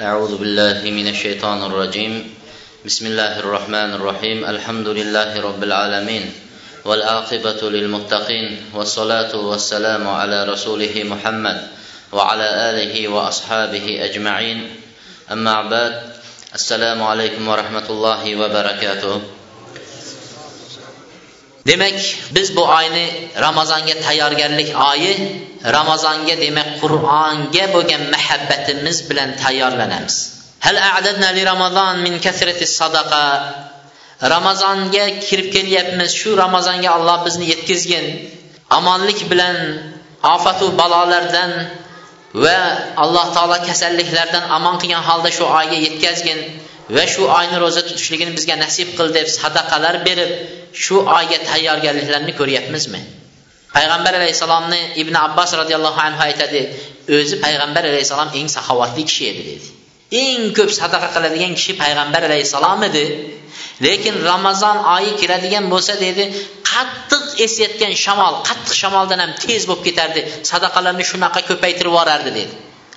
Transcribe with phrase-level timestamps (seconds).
[0.00, 2.34] أعوذ بالله من الشيطان الرجيم.
[2.84, 4.44] بسم الله الرحمن الرحيم.
[4.44, 6.32] الحمد لله رب العالمين
[6.84, 11.68] والعاقبة للمتقين والصلاة والسلام على رسوله محمد
[12.12, 14.58] وعلى آله وأصحابه أجمعين.
[15.28, 15.94] أما بعد
[16.54, 19.20] السلام عليكم ورحمة الله وبركاته.
[21.68, 22.00] Demak
[22.32, 25.12] biz bu oyni ramazonga tayyorgarlik oyi
[25.76, 30.16] ramazonga demak qur'onga bo'lgan muhabbatimiz bilan tayyorlanamiz.
[30.66, 33.24] Hal a'dadna li ramazon min kasrati sadaqa?
[34.34, 36.10] Ramazonga kirib kelyapmiz.
[36.20, 38.06] Shu ramazonga alloh bizni yetkazgin.
[38.78, 39.56] Omonlik bilan
[40.34, 41.50] ofatu balolardan
[42.44, 42.58] va
[43.04, 46.38] alloh taolo kasalliklardan amon qilgan holda shu oyga yetkazgin
[46.96, 50.30] va shu oyni ro'za tutishligini bizga nasib qil deb sadaqalar berib
[50.84, 53.00] shu oyga tayyorgarliklarni ko'ryapmizmi?
[53.74, 56.62] Peyğəmbər əleyhissalamını İbn Abbas radiyallahu anhə etədi.
[57.18, 59.54] Özü Peyğəmbər əleyhissalam ən səxavatlı kişi idi.
[60.22, 63.04] Ən köp sadaqa qıladigan kişi Peyğəmbər əleyhissalam idi.
[63.82, 66.24] Lakin Ramazan ayı giradigan bo'lsa dedi,
[66.70, 70.20] qattiq esayotgan shamol, qattiq shamoldan ham tez bo'lib ketardi.
[70.50, 72.54] Sadaqalarni shunaqa ko'paytirib yorardi dedi.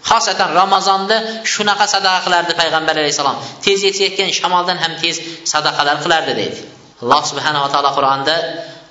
[0.09, 1.17] Xosatan Ramazonda
[1.53, 3.37] shunaqa sadaqa qilardi Peyğəmbər əleyhissalam.
[3.65, 5.15] Tez esayotgan shamoldan ham tez
[5.53, 6.57] sadaqalar qilardi dedi.
[7.03, 8.35] Allah subhanahu va taolo Qur'onda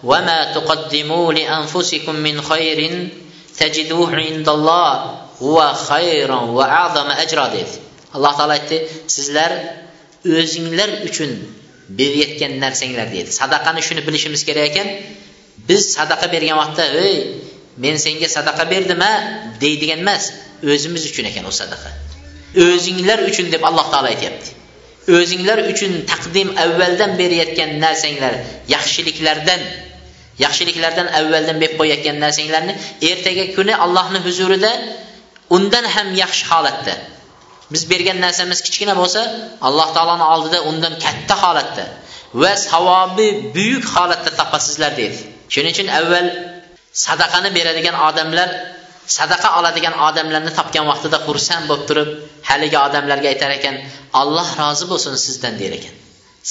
[0.03, 3.09] وما تقدموا لأنفسكم من خير
[3.57, 4.93] تجدوه عند الله
[5.41, 8.77] هو خيرا وأعظم أجرا dedi alloh taolo aytdi
[9.15, 9.51] sizlar
[10.25, 11.31] o'zinglar uchun
[11.99, 14.87] berayotgan narsanglar deydi sadaqani shuni bilishimiz kerak ekan
[15.69, 17.15] biz sadaqa bergan vaqtda ey
[17.83, 19.13] men senga sadaqa berdim a
[19.63, 20.23] deydigan emas
[20.73, 21.89] o'zimiz uchun ekan u sadaqa
[22.65, 24.49] o'zinglar uchun deb alloh taolo aytyapti
[25.17, 28.33] o'zinglar uchun taqdim avvaldan berayotgan narsanglar
[28.73, 29.61] yaxshiliklardan
[30.44, 32.74] yaxshiliklardan avvaldan berib qo'yayotgan narsanglarni
[33.10, 34.72] ertaga kuni allohni huzurida
[35.56, 36.94] undan ham yaxshi holatda.
[37.72, 39.20] Biz bergan narsamiz kichkina bo'lsa
[39.68, 41.84] alloh taoloni oldida undan katta holatda
[42.42, 45.18] va savobi buyuk holatda topasizlar deydi.
[45.54, 46.26] Shuning uchun avval
[47.06, 48.48] sadaqani beradigan odamlar
[49.18, 52.08] sadaqa oladigan odamlarni topgan vaqtida xursand bo'lib turib
[52.48, 53.74] haligi odamlarga aytar ekan
[54.20, 55.94] alloh rozi bo'lsin sizdan der ekan.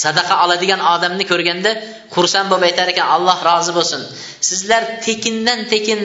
[0.01, 1.71] Sadaqa oladigan odamni ko'rganda
[2.15, 4.01] xursand bo'lib aytar ekan alloh rozi bo'lsin.
[4.49, 5.99] Sizlar tekindan tekin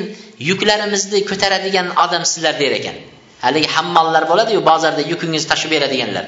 [0.50, 2.96] yuklarimizni ko'taradigan odam sizlar der ekan.
[3.44, 6.24] Haligi hammollar bo'ladiyu bozorda yukingizni tashib beradiganlar.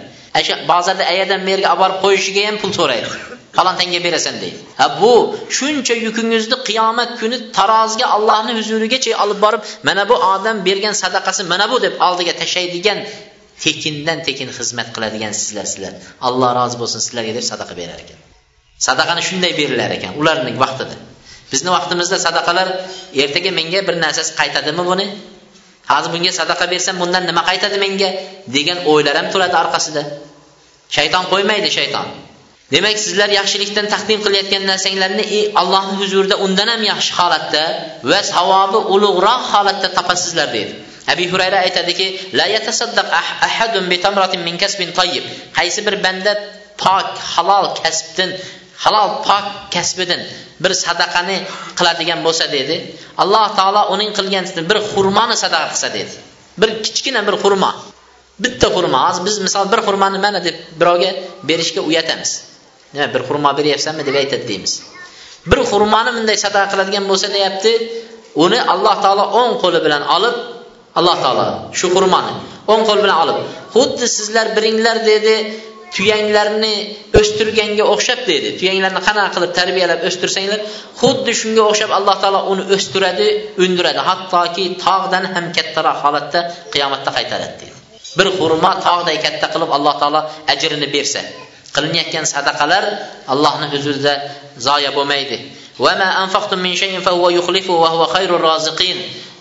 [0.47, 3.09] Shu bozorda ayadan bu yerga olib borib qo'yishiga ham pul so'raydi
[3.56, 4.59] falon tanga berasan deydi.
[4.81, 5.12] Ha bu
[5.56, 11.66] shuncha yukingizni qiyomat kuni taroziga allohni huzurigacha olib borib mana bu odam bergan sadaqasi mana
[11.72, 12.99] bu deb oldiga tashlaydigan
[13.65, 15.93] tekindan tekin xizmat qiladigan sizlar sizlar.
[16.28, 18.19] Alloh rozi bo'lsin sizlarga deb sadaqa berar ekan.
[18.87, 20.97] Sadaqani shunday berilar ekan ularning vaqtida.
[21.53, 22.69] Bizni vaqtimizda sadaqalar
[23.22, 25.06] ertaga menga bir narsasi qaytadimi buni?
[25.93, 28.10] Hozir bunga sadaqa bersam bundan nima qaytadi menga?
[28.56, 30.03] degan o'ylar ham turadi orqasida.
[30.97, 32.06] Shayton qo'ymaydi shayton.
[32.75, 37.62] Demak sizlar yaxshilikdan taqdim qilayotgan narsanglarni e, allohni huzurida undan ham yaxshi holatda
[38.10, 40.72] va savobi ulug'roq holatda topasizlar deydi.
[41.09, 42.06] Abi hurayra aytadiki
[42.38, 45.25] la yatasaddaq ah-, ahadun bi tamratin min kasbin tayyib.
[45.59, 46.33] Qaysi bir banda
[46.83, 48.31] pok halol kasbdan
[48.84, 50.21] halol pok kasbidan
[50.62, 51.38] bir sadaqani
[51.78, 52.77] qiladigan bo'lsa dedi
[53.22, 56.15] alloh taolo uning qilgan bir xurmoni sadaqa qilsa dedi.
[56.61, 57.71] Bir kichkina bir xurmo.
[58.44, 58.99] Bitta xurmo.
[59.06, 61.11] Hozir biz misol bir xurmoni mana deb birovga
[61.49, 62.31] berishga uyatamiz.
[62.94, 64.72] Nima bir xurmo beryapsanmi deb aytadi deymiz.
[65.50, 67.72] Bir xurmoni bunday sadaqa qiladigan bo'lsa deyapti
[68.44, 70.37] uni alloh taolo o'ng qo'li bilan olib
[70.98, 71.46] alloh taolo
[71.78, 72.32] shu xurmoni
[72.72, 73.38] o'ng qo'l bilan olib
[73.74, 75.34] xuddi sizlar biringlar dedi
[75.96, 76.74] tuyanglarni
[77.20, 78.48] o'stirganga o'xshab dedi.
[78.60, 80.60] Tuyanglarni qanaqa qilib tarbiyalab o'stirsanglar
[81.00, 83.28] xuddi shunga o'xshab alloh taolo uni o'stiradi
[83.64, 84.00] undiradi.
[84.08, 86.40] Hattoki tog'dan ham kattaroq holatda
[86.72, 87.74] qiyomatda qaytaradi dedi.
[88.18, 90.20] Bir xurmo tog'day katta qilib alloh taolo
[90.52, 91.20] ajrini bersa
[91.74, 92.84] qilinayotgan sadaqalar
[93.32, 94.14] allohni huzurida
[94.66, 95.36] zoya bo'lmaydi.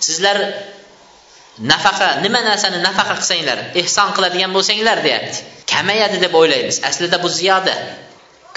[0.07, 0.37] Sizlar
[1.59, 5.37] nafaqa nima narsani nafaqa qilsanglar ehson qiladigan bo'lsanglar deyapti.
[5.71, 6.77] Kamayadi deb o'ylaymiz.
[6.89, 7.75] Aslida bu ziyoda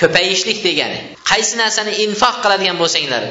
[0.01, 0.99] ko'payishlik degani.
[1.31, 3.23] Qaysi narsani infoq qiladigan bo'lsanglar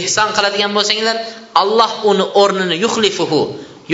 [0.00, 1.16] ehson qiladigan bo'lsanglar
[1.62, 3.40] alloh uni o'rnini yuxlifuhu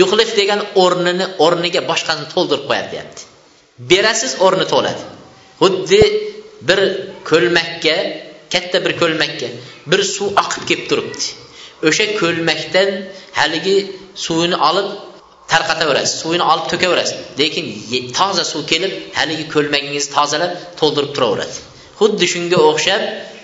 [0.01, 3.21] yuxlif degan o'rnini o'rniga boshqasini to'ldirib qo'yadi deyapti.
[3.91, 5.03] Berasiz o'rni to'ladi.
[5.61, 6.03] Xuddi
[6.67, 6.79] bir
[7.29, 7.97] ko'lmakka
[8.53, 9.47] katta bir ko'lmakka
[9.91, 11.25] bir suv oqib kelib turibdi.
[11.87, 12.89] O'sha ko'lmakdan
[13.39, 13.77] haligi
[14.25, 14.87] suvini olib
[15.53, 17.17] tarqataverasiz suvini olib to'kaverasiz.
[17.41, 17.65] Lekin
[18.17, 21.55] toza suv kelib haligi ko'lmagingizni tozalab to'ldirib turaveradi
[21.99, 23.01] xuddi shunga o'xshab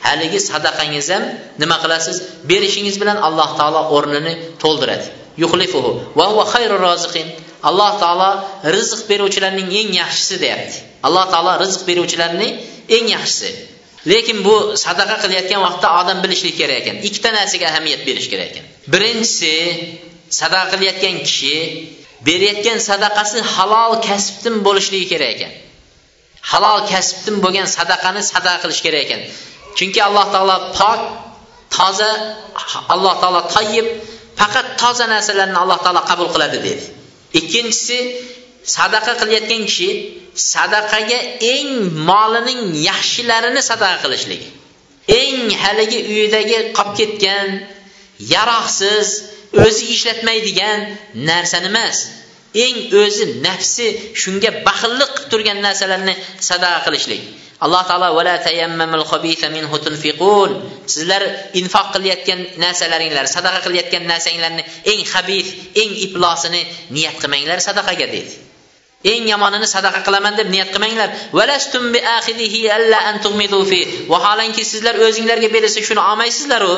[0.07, 1.23] haligi sadaqangiz ham
[1.61, 2.17] nima qilasiz?
[2.50, 4.33] Berishingiz bilan alloh taolo o'rnini
[4.63, 5.06] to'ldiradi.
[5.44, 7.27] Yuxlifuhu va huva xayru roziqin
[7.69, 8.29] alloh taolo
[8.75, 10.77] rizq beruvchilarning eng yaxshisi deyapti.
[11.07, 12.50] Alloh taolo rizq beruvchilarni
[12.95, 13.51] eng yaxshisi.
[14.11, 16.95] Lekin bu sadaqa qilayotgan vaqtda odam bilishlik kerak ekan.
[17.07, 18.65] Ikkita narsaga ahamiyat berish kerak ekan.
[18.94, 19.53] Birinchisi
[20.39, 21.56] sadaqa qilayotgan kishi
[22.27, 25.54] berayotgan sadaqasi halol kasbdan bo'lishligi kerak ekan.
[26.51, 29.21] Halol kasbdan bo'lgan sadaqani sadaqa qilish kerak ekan.
[29.77, 31.00] Chunki alloh taolo pok
[31.75, 32.12] toza
[32.94, 33.88] alloh taolo toyib
[34.39, 36.86] faqat toza narsalarni alloh taolo qabul qiladi dedi.
[37.39, 37.98] Ikkinchisi
[38.75, 39.89] sadaqa qilayotgan kishi
[40.54, 41.19] sadaqaga
[41.56, 41.69] eng
[42.10, 44.42] molining yaxshilarini sadaqa qilishlik
[45.21, 47.48] eng haligi uyidagi qolib ketgan
[48.33, 49.07] yaroqsiz
[49.53, 50.79] o'zi ishlatmaydigan
[51.29, 51.97] narsani emas.
[52.65, 53.87] Eng o'zi nafsi
[54.21, 56.13] shunga baxillik qilib turgan narsalarni
[56.49, 57.21] sadaqa qilishlik.
[57.65, 58.35] Alloh taolo vala
[59.57, 60.51] minhu tunfiqun.
[60.93, 61.21] Sizlar
[61.61, 65.47] infoq qilayotgan narsalaringlar sadaqa qilayotgan narsanglarni eng habis
[65.81, 66.61] eng iplosini
[66.95, 68.33] niyat qilmanglar sadaqaga dedi
[69.03, 71.09] eng yomonini sadaqa qilaman deb niyat qilmanglar.
[74.13, 76.73] Vaholanki sizlar o'zinglarga berilsa shuni olmaysizlaru.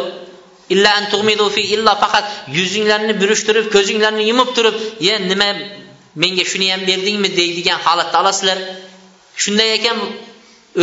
[0.74, 2.26] illa an tug'midu fi illa faqat
[2.58, 4.76] yuzinglarni burishtirib, ko'zinglarni yumib turib,
[5.08, 5.50] "Ya nima
[6.24, 8.58] menga shuni ham berdingmi?" deydigan holatda olasizlar.
[9.44, 9.98] Shunday ekan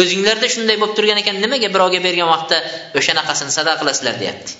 [0.00, 2.56] o'zinglarda shunday bo'lib turgan ekan, nimaga birovga bergan vaqtda
[2.98, 4.52] o'shanaqasini sadaqa qilasizlar deyapti.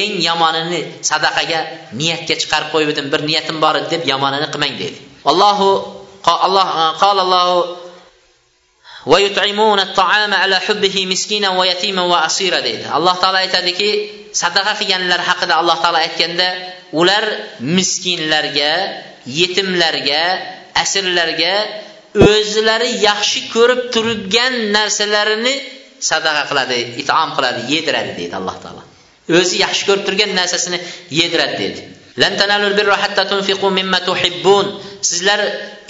[0.00, 0.80] Eng yomonini
[1.10, 1.60] sadaqaga
[2.00, 4.98] niyatga chiqarib qo'yibdim bir niyatim bor edi deb yomonini qilmang deydi
[5.30, 5.68] Allohu
[6.28, 7.76] Alloh e, qala Allohu
[9.06, 12.60] va yut'imuna at-ta'ama ala hubbihi miskinan va yatiman va asira.
[12.92, 13.90] Alloh taolay aytadiki,
[14.42, 16.48] sadaqa qilganlar haqida alloh taolo aytganda
[17.00, 17.24] ular
[17.76, 18.72] miskinlarga
[19.40, 20.22] yetimlarga
[20.82, 21.54] asirlarga
[22.32, 25.54] o'zlari yaxshi ko'rib turgan narsalarini
[26.10, 28.82] sadaqa qiladi itom qiladi yediradi deydi alloh taolo.
[29.38, 30.78] O'zi yaxshi ko'rib turgan narsasini
[31.20, 31.80] yediradi deydi.
[32.20, 34.66] Lan tanalul birra hatta tunfiqu mimma tuhibbun.
[35.02, 35.40] sizlar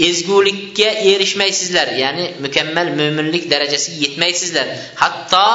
[0.09, 4.67] ezgulikka erishmaysizlar ya'ni mukammal mo'minlik darajasiga yetmaysizlar.
[5.03, 5.47] Hatto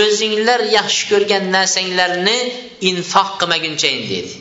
[0.00, 2.38] o'zinglar yaxshi ko'rgan narsanglarni
[2.90, 4.34] infoq qilmaguncha dedi.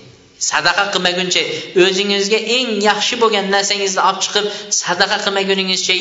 [0.51, 1.41] Sadaqa qilmaguncha
[1.83, 4.45] o'zingizga eng yaxshi bo'lgan narsangizni olib chiqib
[4.81, 5.95] sadaqa qilmaguningizcha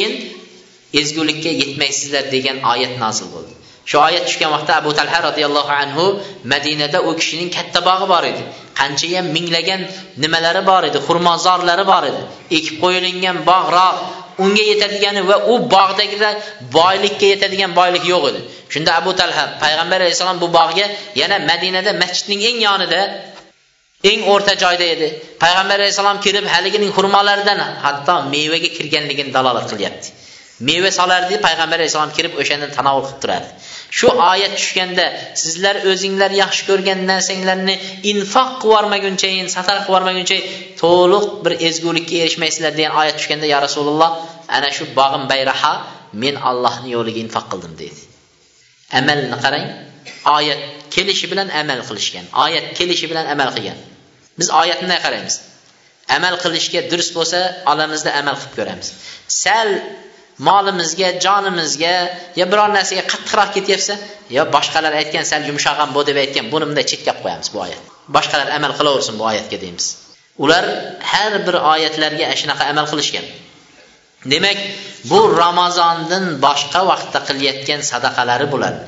[1.00, 3.53] ezgulikka yetmaysizlar degan oyat nozil bo'ldi.
[3.90, 6.04] Shu oyat tushgan vaqtda abu talha roziyallohu anhu
[6.52, 8.42] madinada u kishining katta bog'i bor edi.
[8.81, 9.81] Qanchayam minglagan
[10.22, 12.22] nimalari bor edi xurmozorlari bor edi.
[12.56, 13.96] Ekib qo'yilgan bog'roq
[14.44, 16.31] unga yetadigani va u bog'dagida
[16.78, 18.40] boylikka yetadigan boylik yo'q edi.
[18.72, 20.87] Shunda abu talha payg'ambar alayhissalom bu bog'ga
[21.20, 23.00] yana madinada masjidning eng yonida
[24.10, 25.08] eng o'rta joyda edi.
[25.42, 30.08] Payg'ambar alayhissalom kirib haligining xurmolaridan hatto mevaga kirganligini dalolat qilyapti.
[30.60, 33.48] Meva solardi payg'ambar alayhissalom kirib o'shandan tanovul qilib turadi.
[33.98, 35.06] Shu oyat tushganda
[35.42, 37.74] sizlar o'zinglar yaxshi ko'rgan narsanglarni
[38.12, 39.82] infoq qilib yubormagunchayin sadaqa
[40.82, 44.10] to'liq bir ezgulikka erishmaysizlar degan oyat tushganda yo rasululloh
[44.56, 45.72] ana shu bog'im bayraha
[46.22, 48.00] men allohni yo'liga infoq qildim deydi.
[48.98, 49.66] Amalni qarang
[50.38, 50.60] oyat
[50.94, 53.78] kelishi bilan amal qilishgan oyat kelishi bilan amal qilgan.
[54.38, 55.36] Biz oyatni qaraymiz.
[56.16, 57.38] Amal qilishga durust bo'lsa
[57.72, 58.88] olamizda amal qilib ko'ramiz.
[59.42, 59.68] Sal
[60.38, 61.94] molimizga jonimizga
[62.38, 63.94] yo biror narsaga qattiqroq ketyapsa
[64.36, 67.58] yo boshqalar aytgan sal yumshoq ham bu deb aytgan buni bunday chetga olib qo'yamiz bu
[67.66, 67.82] oyat.
[68.16, 69.86] Boshqalar amal qilaversin bu oyatga deymiz.
[70.44, 70.64] Ular
[71.12, 73.26] har bir oyatlarga shunaqa amal qilishgan.
[74.32, 74.58] Demak
[75.10, 78.80] bu ramazondan boshqa vaqtda qilayotgan sadaqalari bo'ladi.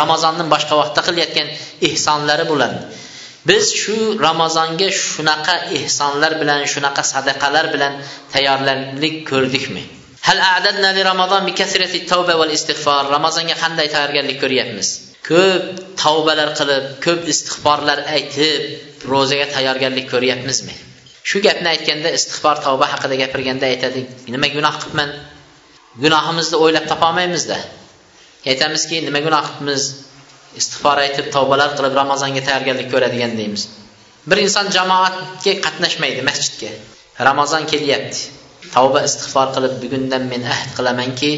[0.00, 1.48] Ramazondan boshqa vaqtda qilayotgan
[1.88, 2.78] ehsonlari bo'ladi.
[3.48, 3.96] Biz shu
[4.26, 7.92] ramazonga shunaqa ehsonlar bilan shunaqa sadaqalar bilan
[8.32, 9.82] tayyorgarlik ko'rdikmi?
[10.28, 14.88] Hal a'dadna li ramazon bi kasrati tavba val istig'for ramazonga qanday tayyorgarlik ko'ryapmiz?
[15.28, 15.64] Ko'p
[16.02, 18.62] tavbalar qilib ko'p istig'forlar aytib
[19.12, 20.76] ro'zaga tayyorgarlik ko'ryapmizmi?
[21.28, 24.00] Shu gapni aytganda istig'for tavba haqida gapirganda aytadi
[24.34, 25.10] nima gunoh qilibman?
[26.04, 27.58] Gunohimizni o'ylab topolmaymizda.
[28.50, 29.82] Aytamizki nima gunoh qilibmiz?
[30.60, 33.62] Istig'for aytib tavbalar qilib ramazonga tayyorgarlik ko'radigan deymiz.
[34.30, 36.70] Bir inson jamoatga qatnashmaydi masjidga.
[37.28, 38.39] Ramazon kelyapti.
[38.74, 41.32] Tavba istig'for qilib bugundan men ahd qilamanki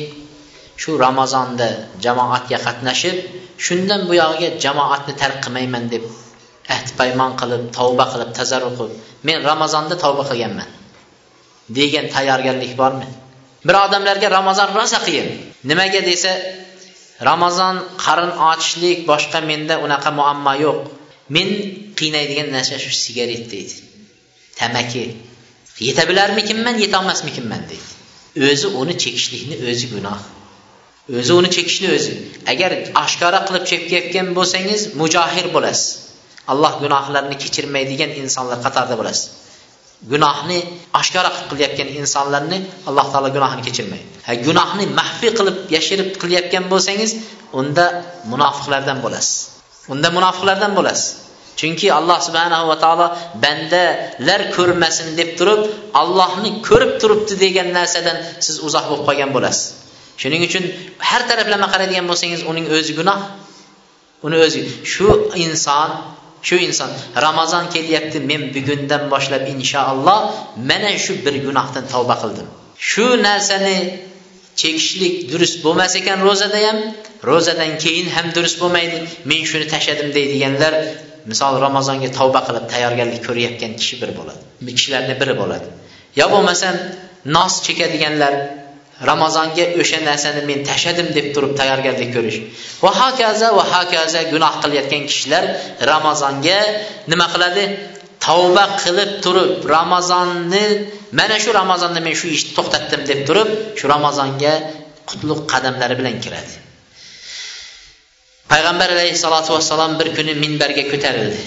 [0.82, 1.68] shu ramazonda
[2.04, 3.16] jamoatga qatnashib
[3.66, 6.04] shundan buyog'iga jamoatni tark qilmayman deb
[6.74, 8.96] ahd paymon qilib tavba qilib tazarru qilib
[9.26, 10.70] men ramazonda tavba qilganman.
[11.78, 13.08] Degan tayyorgarlik bormi?
[13.66, 15.28] Bir odamlarga ramazon rosa qiyin.
[15.70, 16.32] Nimaga desa
[17.30, 20.80] ramazon qarin ochishlik boshqa menda unaqa muammo yo'q.
[21.34, 21.48] Men
[21.98, 23.76] qiynaydigan narsa shu sigaret deydi.
[24.58, 25.04] Tamaki.
[25.86, 27.90] Yeta bilarmikinman yetolmasmikinman deydi.
[28.50, 30.20] O'zi uni chekishlikni o'zi gunoh.
[31.18, 32.12] O'zi uni chekishni o'zi.
[32.52, 32.70] Agar
[33.04, 35.86] oshkora qilib chekayotgan bo'lsangiz mujohir bo'lasiz.
[36.52, 39.24] Alloh gunohlarni kechirmaydigan insonlar qatorida bo'lasiz.
[40.12, 40.58] Gunohni
[41.00, 42.58] oshkora qilib qilayotgan insonlarni
[42.88, 44.06] alloh taolo gunohini kechirmaydi.
[44.26, 47.10] Ha gunohni maxfiy qilib yashirib qilayotgan bo'lsangiz
[47.60, 47.84] unda
[48.32, 49.36] munofiqlardan bo'lasiz.
[49.92, 51.21] Unda munofiqlardan bo'lasiz.
[51.60, 53.06] Chunki alloh subhanahu va taolo
[53.44, 55.60] bandalar ko'rmasin deb turib
[56.00, 59.66] allohni ko'rib turibdi degan narsadan siz uzoq bo'lib qolgan bo'lasiz.
[60.22, 60.64] Shuning uchun
[61.08, 63.18] har taraflama qaraydigan bo'lsangiz uning o'zi gunoh.
[64.26, 64.60] Uni o'zi
[64.92, 65.08] shu
[65.44, 65.90] inson
[66.48, 66.90] shu inson
[67.26, 70.18] ramazon kelyapti men bugundan boshlab inshaalloh
[70.70, 72.46] mana shu bir gunohdan tavba qildim.
[72.90, 73.76] Shu narsani
[74.60, 76.78] chekishlik durust bo'lmas ekan ro'zada ham.
[77.30, 78.98] Ro'zadan keyin ham durust bo'lmaydi.
[79.30, 80.74] Men shuni tashladim deydiganlar
[81.30, 84.40] misol ramazonga tavba qilib tayyorgarlik ko'rayotgan kishi bir bo'ladi.
[84.78, 85.66] Kishilarni biri bo'ladi.
[86.20, 86.74] Yo bo'lmasam
[87.36, 88.34] nos chekadiganlar
[89.10, 92.38] ramazonga o'sha narsani men tashladim deb turib tayyorgarlik ko'rish
[92.84, 95.44] va hokazo va hokazo gunoh qilayotgan kishilar
[95.92, 96.58] ramazonga
[97.12, 97.64] nima qiladi?
[98.26, 100.64] Tavba qilib turib ramazonni
[101.18, 103.48] mana shu ramazonda men shu ishni to'xtatdim deb turib
[103.78, 104.54] shu ramazonga
[105.10, 106.54] qutlug' qadamlari bilan kiradi.
[108.52, 111.42] Payg'ambar alayhissalotu vassalom bir kuni minbarga ko'tarildi.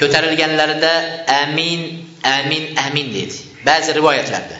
[0.00, 0.92] Ko'tarilganlarida
[1.42, 1.80] amin
[2.36, 3.36] amin amin dedi.
[3.68, 4.56] Ba'zi rivoyatlarda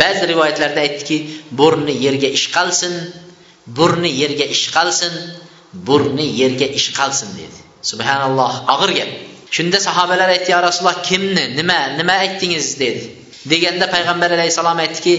[0.00, 1.16] ba'zi rivoyatlarda aytdiki
[1.58, 2.94] burni yerga ishqalsin
[3.78, 5.14] burni yerga ishqalsin
[5.88, 7.58] burni yerga ishqalsin dedi.
[7.90, 9.10] Subhanalloh og'ir gap.
[9.56, 12.66] Shunda sahobalar aytdi yo rasululloh kimni nima nima aytdingiz?
[12.82, 13.04] dedi.
[13.52, 15.14] Deganda payg'ambar alayhissalom aytdiki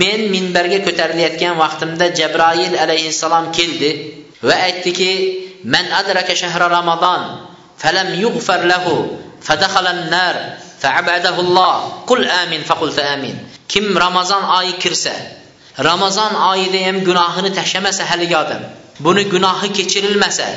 [0.00, 3.90] men minbarga ko'tarilayotgan vaqtimda jabroil alayhissalom keldi.
[4.42, 5.10] və etdi ki,
[5.64, 7.26] mən ədrəkə şəhrə Ramazan
[7.80, 8.96] fələm yuğfər ləhu
[9.44, 10.38] fədəxələnlər
[10.80, 15.14] fəəbədəhullah qul əmin fəqul fəəmin kim Ramazan ayı kirsə
[15.78, 18.64] Ramazan ayı deyəm günahını təşəməsə həlik adam
[19.00, 20.48] bunu günahı keçirilməsə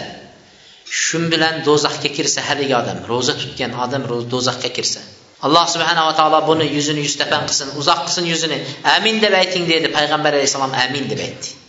[1.04, 5.04] şun bilən dozaqqa kirsə həlik adam roza tutgan adam dozaqqa kirsə
[5.44, 8.60] Allah subhanahu va taolo buni yuzini yuz təpən qılsın uzaq qılsın yuzini
[8.96, 11.62] amin deb ayting dedi payg'ambar alayhissalom amin deb aytdi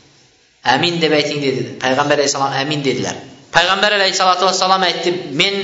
[0.64, 1.62] amin deb ayting dedi.
[1.82, 3.16] Payg'ambar alayhissalom amin dedilar.
[3.56, 5.54] Payg'ambar alayhissalotu vassalom aytdi men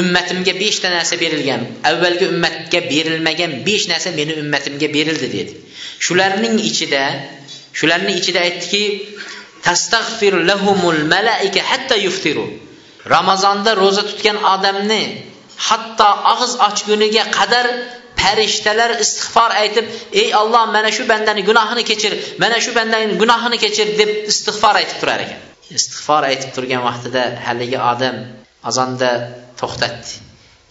[0.00, 1.60] ummatimga beshta narsa berilgan
[1.90, 5.52] avvalgi ummatga berilmagan besh narsa meni ummatimga berildi dedi.
[6.06, 7.02] Shularning ichida
[7.78, 8.82] shularning ichida aytdiki
[9.66, 12.46] tastag'fir lahumul malaika hatta yuftiru.
[13.14, 15.02] Ramazonda ro'za tutgan odamni
[15.68, 17.66] hatto og'iz ochguniga qadar
[18.22, 19.86] farishtalar istig'for aytib
[20.22, 24.98] ey olloh mana shu bandani gunohini kechir mana shu bandani gunohini kechir deb istig'for aytib
[25.02, 25.40] turar ekan.
[25.78, 28.16] Istig'for aytib turgan vaqtida haligi odam
[28.70, 29.10] azonda
[29.60, 30.12] to'xtatdi.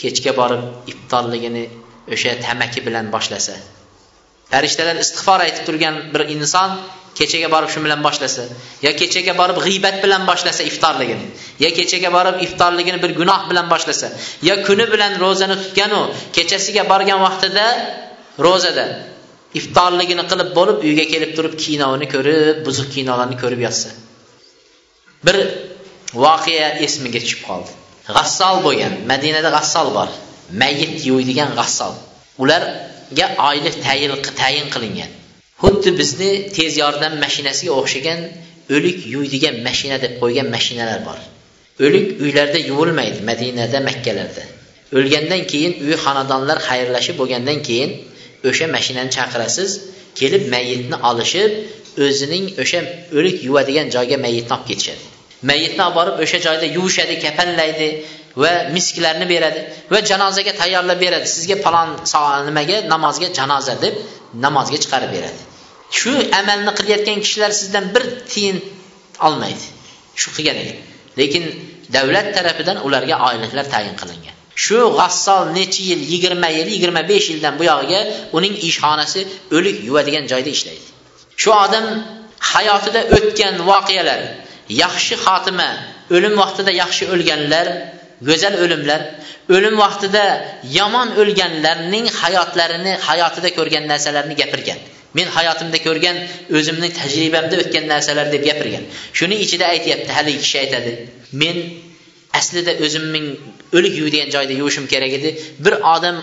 [0.01, 1.65] Kechga borib iftorligini
[2.13, 3.55] o'sha tamaki bilan boshlasa.
[4.51, 6.69] Farishtalar istig'for aytib turgan bir inson
[7.17, 8.43] kechaga borib shu bilan boshlasa
[8.85, 11.25] yo kechaga borib g'iybat bilan boshlasa iftorligini
[11.63, 14.07] yo kechaga borib iftorligini bir gunoh bilan boshlasa
[14.49, 16.01] yo kuni bilan ro'zani tutganu
[16.35, 17.65] kechasiga borgan vaqtida
[18.45, 18.85] ro'zada
[19.59, 23.89] iftorligini qilib bo'lib uyga kelib turib kinoni ko'rib buzuq kinolarni ko'rib yotsa.
[25.25, 25.37] Bir
[26.23, 27.71] voqea esimga tushib qoldi.
[28.15, 30.09] G'assol bo'lgan madinada g'assol bor.
[30.61, 31.93] Mayit yuvadigan g'assol.
[32.43, 33.75] Ularga oylik
[34.39, 35.11] tayin qilingan.
[35.61, 38.19] Xuddi bizni tez yordam mashinasiga o'xshagan
[38.75, 41.19] o'lik yuydigan mashina deb qo'ygan mashinalar bor.
[41.85, 44.43] O'lik uylarda yuvilmaydi madinada makkalarda.
[44.97, 47.91] O'lgandan keyin uy xonadonlar xayrlashib bo'lgandan keyin
[48.49, 49.71] o'sha mashinani chaqirasiz
[50.19, 51.51] kelib mayitni olishib
[52.05, 52.79] o'zining o'sha
[53.17, 55.03] o'lik yuvadigan joyga mayitni olib ketishadi.
[55.49, 57.89] Mayitni olib borib o'sha joyda yuvishadi kafanlaydi
[58.41, 59.59] va misklarni beradi
[59.91, 61.27] va janozaga tayyorlab beradi.
[61.35, 61.89] Sizga falon
[62.49, 62.77] nimaga?
[62.93, 63.95] Namozga janoza deb
[64.45, 65.41] namozga chiqarib beradi.
[65.99, 68.57] Shu amalni qilayotgan kishilar sizdan bir tiyin
[69.27, 69.65] olmaydi.
[70.21, 70.77] Shu qilgan ekan
[71.19, 71.43] lekin
[71.95, 74.35] davlat tarafidan ularga oyliklar tayin qilingan.
[74.63, 78.01] Shu g'assol necha yil yigirma yil yigirma besh yildan buyog'iga
[78.37, 79.21] uning ishxonasi
[79.57, 80.87] o'lik yuvadigan joyda ishlaydi.
[81.41, 81.85] Shu odam
[82.53, 84.21] hayotida o'tgan voqealar
[84.83, 85.69] yaxshi xotima
[86.15, 87.67] o'lim vaqtida yaxshi o'lganlar
[88.29, 89.01] go'zal o'limlar
[89.55, 90.23] o'lim vaqtida
[90.79, 94.79] yomon o'lganlarning hayotlarini hayotida ko'rgan narsalarni gapirgan.
[95.17, 96.17] Men hayotimda ko'rgan
[96.57, 98.83] o'zimning tajribamda o'tgan narsalar deb gapirgan.
[99.17, 100.91] Shuni ichida aytyapti haligi kishi aytadi
[101.41, 101.57] men
[102.33, 103.27] aslida o'zimning
[103.77, 105.29] o'lik yuvadigan joyda yuvishim kerak edi.
[105.65, 106.17] Bir odam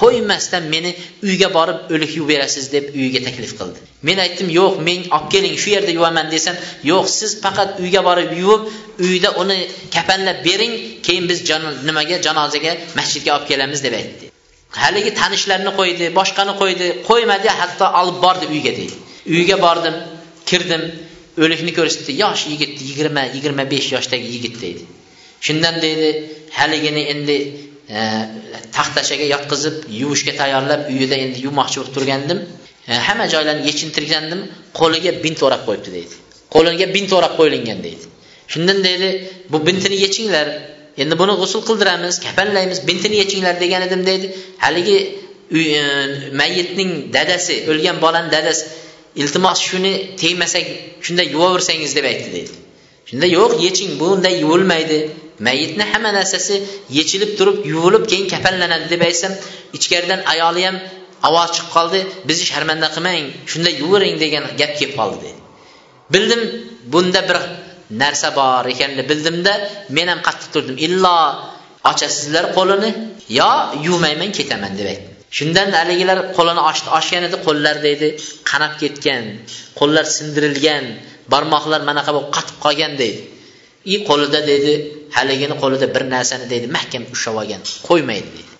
[0.00, 0.90] qo'ymasdan meni
[1.28, 3.78] uyga borib o'lik yuvib berasiz deb uyiga taklif qildi.
[4.08, 6.56] Men aytdim yo'q men olib keling shu yerda yuvaman desam
[6.90, 8.62] yo'q siz faqat uyga borib yuvib
[9.08, 9.58] uyda uni
[9.96, 10.74] kafanlab bering
[11.06, 11.38] keyin biz
[11.88, 14.24] nimaga janozaga masjidga olib kelamiz deb aytdi.
[14.82, 18.96] Haligi tanishlarni qo'ydi boshqani qo'ydi qo'ymadi hatto olib bordi uyga deydi.
[19.36, 19.96] Uyga bordim
[20.50, 20.82] kirdim
[21.44, 24.82] o'likni ko'rsatdi yosh yigit yigirma yigirma besh yoshdagi yigit deydi.
[25.46, 26.08] Shundan deydi
[26.58, 27.36] haligini endi
[27.96, 27.98] e,
[28.76, 32.38] taxtashaga yotqizib yuvishga tayyorlab uyida endi yuvmoqchi bo'lib turgandim.
[32.88, 34.40] E, hamma joylarni yechintirgandim
[34.80, 36.14] qo'liga bint o'rab qo'yibdi deydi.
[36.54, 38.04] Qo'liga bint o'rab qo'yilgan deydi.
[38.52, 39.08] Shundan deydi
[39.52, 40.46] bu bintini yechinglar
[41.02, 44.26] endi buni g'usul qildiramiz kafanlaymiz bintini yechinglar degan edim deydi.
[44.64, 44.98] Haligi
[45.58, 45.60] e,
[46.40, 48.64] mayyitning dadasi o'lgan bolani dadasi
[49.22, 49.92] iltimos shuni
[50.22, 50.66] tegmasak
[51.04, 52.54] shunday yuvaversangiz deb aytdi deydi.
[53.08, 54.98] Shunda yo'q yeching bunday yuvilmaydi.
[55.46, 56.54] Mayitni hamma narsasi
[56.98, 59.32] yechilib turib yuvilib keyin kafanlanadi deb aytsam
[59.76, 60.76] ichkaridan ayoli ham
[61.28, 65.38] ovoz chiqib qoldi bizni sharmanda qilmang shunday yuvering degan gap kelib qoldi dedi.
[66.14, 66.42] Bildim
[66.92, 67.38] bunda bir
[68.02, 69.52] narsa bor ekanini bildimda
[69.96, 70.76] men ham qattiq turdim.
[70.86, 71.16] Illo
[71.90, 72.90] ochasizlar qo'lini
[73.40, 73.50] yo
[73.86, 75.12] yuvmayman ketaman deb aytdim.
[75.36, 78.08] Shundan haligilar qo'lini ochdi ochgan edi qo'llar deydi
[78.50, 79.24] qanab ketgan
[79.78, 80.84] qo'llar sindirilgan
[81.32, 83.20] barmoqlar manaqa bo'lib qotib qolgan deydi.
[83.84, 84.72] И qo'lida deydi
[85.16, 88.54] haligini qo'lida bir narsani deydi mahkam ushlab olgan qo'ymaydi deydi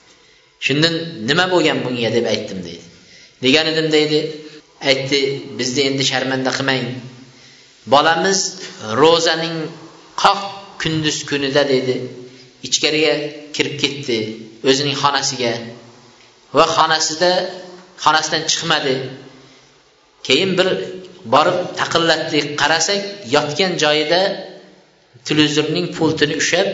[0.66, 0.94] shundan
[1.28, 2.84] nima bo'lgan bunga deb aytdim deydi
[3.44, 4.20] degan edim deydi
[4.86, 5.18] aytdi
[5.58, 6.86] bizni endi sharmanda qilmang.
[7.94, 8.40] Bolamiz
[9.02, 9.56] ro'zaning
[10.22, 10.40] qoq
[10.82, 11.96] kunduz kunida deydi
[12.66, 13.14] ichkariga
[13.56, 14.18] kirib ketdi
[14.70, 15.52] o'zining xonasiga
[16.56, 17.32] va xonasida
[18.04, 18.96] xonasidan chiqmadi.
[20.26, 20.68] Keyin bir
[21.34, 23.00] borib taqillatdik qarasak
[23.34, 24.20] yotgan joyida
[25.28, 26.68] televizorning pultini ushlab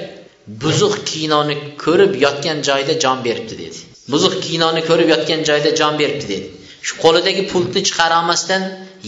[0.62, 3.78] buzuq kinoni ko'rib yotgan joyida jon beribdi dedi.
[4.12, 6.46] Buzuq kinoni ko'rib yotgan joyida jon beribdi dedi.
[6.86, 8.62] Shu qo'lidagi pultni chiqara olmasdan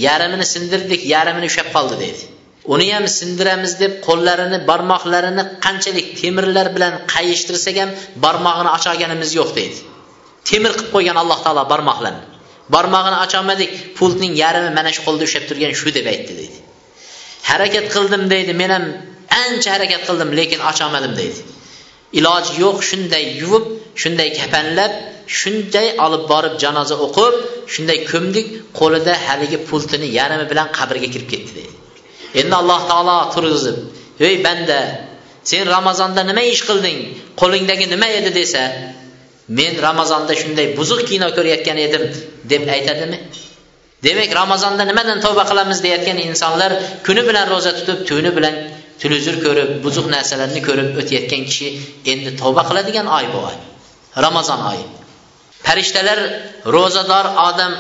[0.06, 2.22] yarmini sindirdik yarmini ushlab qoldi dedi.
[2.74, 7.90] Uni ham sindiramiz deb qo'llarini barmoqlarini qanchalik temirlar bilan qayishtirsak ham
[8.24, 9.78] barmog'ini ocholganimiz yo'q deydi
[10.50, 12.24] temir qilib qo'ygan alloh taolo barmoqlarni
[12.74, 16.58] barmog'ini ocholmadik pultning yarmi mana shu qo'lda ushlab turgan shu deb aytdi deydi
[17.50, 18.84] harakat qildim deydi men ham
[19.44, 21.40] ancha harakat qildim lekin ocholmadim deydi.
[22.18, 23.64] Iloji yo'q shunday yuvib
[24.02, 24.92] shunday kafanlab
[25.38, 27.34] shunday olib borib janoza o'qib
[27.74, 28.46] shunday ko'mdik
[28.78, 31.74] qo'lida haligi pultini yarmi bilan qabrga kirib ketdi deydi.
[32.40, 33.76] Endi alloh taolo turg'izib
[34.28, 34.78] ey banda
[35.50, 36.98] sen ramazonda nima ish qilding?
[37.40, 38.30] Qo'lingdagi nima edi?
[38.40, 38.62] desa
[39.58, 42.04] men ramazonda shunday buzuq kino ko'rayotgan edim
[42.50, 43.18] deb aytadimi?
[44.06, 46.72] Demak ramazonda nimadan tavba qilamiz deyayotgan insonlar
[47.06, 48.54] kuni bilan ro'za tutib tuni bilan
[49.02, 51.68] televizor ko'rib buzuq narsalarni ko'rib o'tayotgan kishi
[52.12, 53.56] endi tavba qiladigan oy bu oy
[54.24, 54.84] ramazon oyi.
[55.66, 56.18] Farishtalar
[56.76, 57.72] ro'zador odam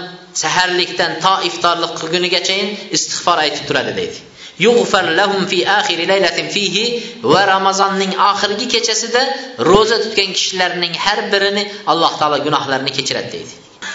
[0.42, 4.18] saharlikdan to iftorlik qilgunigachayin istig'for aytib turadi deydi.
[4.56, 6.84] Fi fihi
[7.32, 9.22] va ramazonning oxirgi kechasida
[9.70, 13.54] ro'za tutgan kishilarning har birini alloh taolo gunohlarini kechiradi deydi.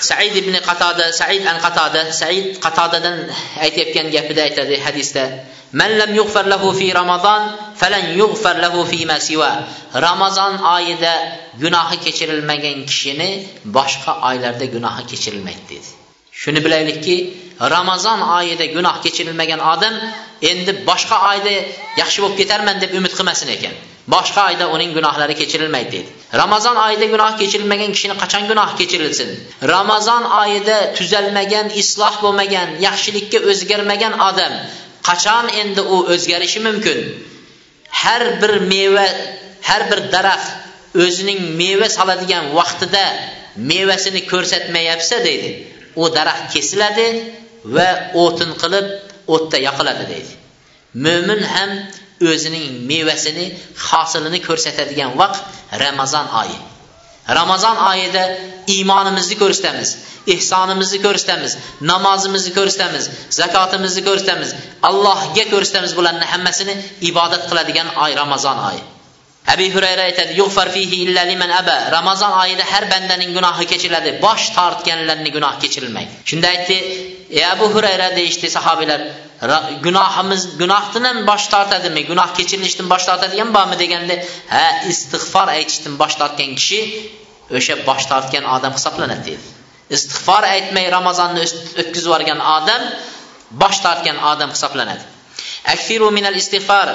[0.10, 3.18] Said ibn qatoda said an qatoda said qatodadan
[3.66, 5.24] aytayotgan gapida aytadi hadisda.
[5.74, 7.42] Man lam yughfar lahu fi ramazon
[7.82, 9.52] falan yughfar lahu fi ma siwa.
[10.08, 11.14] Ramazon oyida
[11.62, 13.30] gunohi kechirilmagan kishini
[13.78, 15.90] boshqa oylarda gunohi kechirilmaydi dedi.
[16.42, 17.16] Shuni bilaylikki
[17.76, 19.96] ramazon oyida gunoh kechirilmagan odam
[20.52, 21.54] endi boshqa oyda
[22.02, 23.76] yaxshi bo'lib ketarman deb umid qilmasin ekan.
[24.14, 26.00] Boshqa oyda uning gunohlari kechirilmaydi
[26.34, 29.30] Ramazan ramazon oyida gunoh kechirilmagan kishini qachon gunoh kechirilsin?
[29.76, 34.54] Ramazon oyida tuzalmagan isloh bo'lmagan yaxshilikka o'zgarmagan odam
[35.08, 37.00] qachon endi u o'zgarishi mumkin?
[38.02, 39.08] Har bir meva
[39.70, 40.50] har bir daraxt
[41.04, 43.06] o'zining meva soladigan vaqtida
[43.72, 45.52] mevasini ko'rsatmayapsa deydi
[46.02, 47.08] u daraxt kesiladi
[47.76, 47.90] va
[48.24, 48.88] o'tin qilib
[49.36, 50.34] o'tda yoqiladi deydi.
[51.06, 51.72] Mo'min ham
[52.32, 53.46] o'zining mevasini
[53.88, 55.42] hosilini ko'rsatadigan vaqt
[55.84, 56.58] ramazon oyi.
[57.30, 58.24] Ramazon oyida
[58.68, 59.90] iymonimizni ko'rsatamiz
[60.28, 61.58] ehsonimizni ko'rsatamiz
[61.92, 64.50] namozimizni ko'rsatamiz zakotimizni ko'rsatamiz
[64.90, 66.76] allohga ko'rsatamiz bularni hammasini
[67.10, 68.82] ibodat qiladigan oy ramazon oyi.
[69.54, 71.78] Abi hurayra aytadi yug'far fihi illa liman aba.
[71.98, 76.78] Ramazon oyida har bandaning gunohi kechiriladi bosh tortganlarni gunohi kechirilmaydi shunda aytdi
[77.32, 79.06] E Əbu Hüreyrə deyişdi sahabelər,
[79.84, 82.00] günahımız günahdan baş tartadımı?
[82.12, 86.82] Günah keçirilişdən baş tartadığım bamı deyəndə, hə, istighfar etdin baş tartgan kişi
[87.58, 89.48] o'sha bosh tortgan odam hisoblanadi deydi
[89.96, 92.84] istig'for aytmay ramazonni o'tkazib yuborgan odam
[93.64, 95.04] bosh tortgan odam hisoblanadi
[95.74, 96.88] aksiru minal istig'for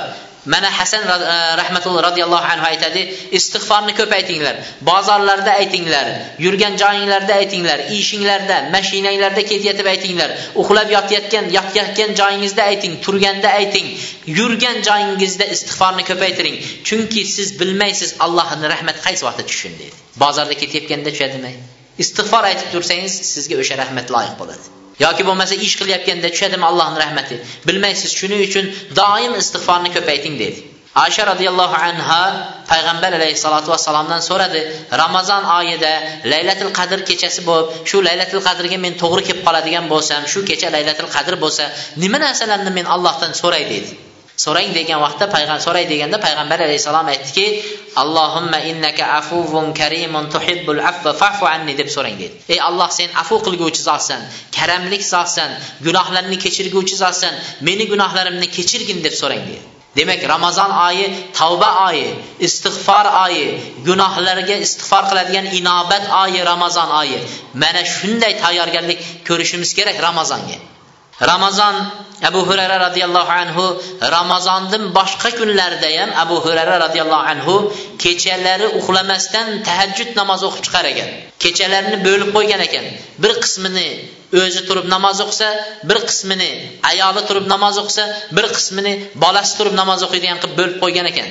[0.52, 1.16] mana hasan e,
[1.62, 3.00] rahmatulloh roziyallohu anhu aytadi
[3.38, 4.54] istig'forni ko'paytinglar
[4.90, 6.06] bozorlarda aytinglar
[6.44, 10.30] yurgan joyinglarda aytinglar ishinglarda mashinanglarda ketayotib aytinglar
[10.62, 13.87] uxlab yotayotgan yotayotgan joyingizda ayting turganda ayting
[14.38, 16.56] yurgan joyingizda istig'forni ko'paytiring
[16.88, 19.96] chunki siz bilmaysiz allohni rahmati qaysi vaqtda tushsin deydi.
[20.22, 21.52] Bozorda ketayotganda tushadimi?
[22.04, 24.66] Istig'for aytib tursangiz sizga o'sha rahmat loyiq bo'ladi.
[25.04, 27.37] Yoki bo'lmasa ish qilayotganda tushadimi allohni rahmati?
[27.68, 28.64] Bilmaysiz shuning uchun
[29.00, 30.59] doim istig'forni ko'payting dedi.
[31.04, 32.22] Aisha roziyallohu anha
[32.70, 34.61] payg'ambar alayhissalotu vassalomdan so'radi
[35.02, 35.92] ramazon oyida
[36.32, 41.11] laylatul qadr kechasi bo'lib shu laylatul qadrga men to'g'ri kelib qoladigan bo'lsam shu kecha laylatul
[41.16, 41.64] qadr bo'lsa
[42.02, 43.64] nima narsalarni men allohdan so'ray?
[43.74, 43.90] dedi.
[44.44, 47.46] So'rang degan vaqtda payg'ambar so'ray deganda payg'ambar alayhissalom aytdiki
[48.03, 52.37] allohumma innaka afuvun karimun tuhibbul afva fa'fu anni deb so'rang dedi.
[52.53, 54.20] Ey alloh sen afu qilguvchi zotsan
[54.57, 55.51] karamlik zotsan
[55.87, 57.35] gunohlarni kechirguvchi zotsan
[57.66, 59.64] meni gunohlarimni kechirgin deb so'rang dedi.
[59.96, 61.07] Demak ramazon oyi
[61.38, 62.07] tavba oyi
[62.46, 63.44] istig'for oyi
[63.88, 67.18] gunohlarga istig'for qiladigan inobat oyi ramazon oyi.
[67.62, 70.59] Mana shunday tayyorgarlik ko'rishimiz kerak ramazonga.
[71.20, 71.76] Ramazon
[72.22, 73.64] abu hurayra roziyallohu anhu
[74.16, 77.55] ramazondan boshqa kunlarda ham abu hurayra roziyallohu anhu
[78.05, 81.09] kechalari uxlamasdan tahajjud namozi o'qib chiqar ekan.
[81.42, 82.85] Kechalarini bo'lib qo'ygan ekan.
[83.22, 83.88] Bir qismini
[84.42, 85.48] o'zi turib namoz o'qisa
[85.88, 86.50] bir qismini
[86.90, 88.05] ayoli turib namoz o'qisa
[88.37, 88.92] bir qismini
[89.24, 91.29] bolasi turib namoz o'qiydigan qilib bo'lib qo'ygan ekan.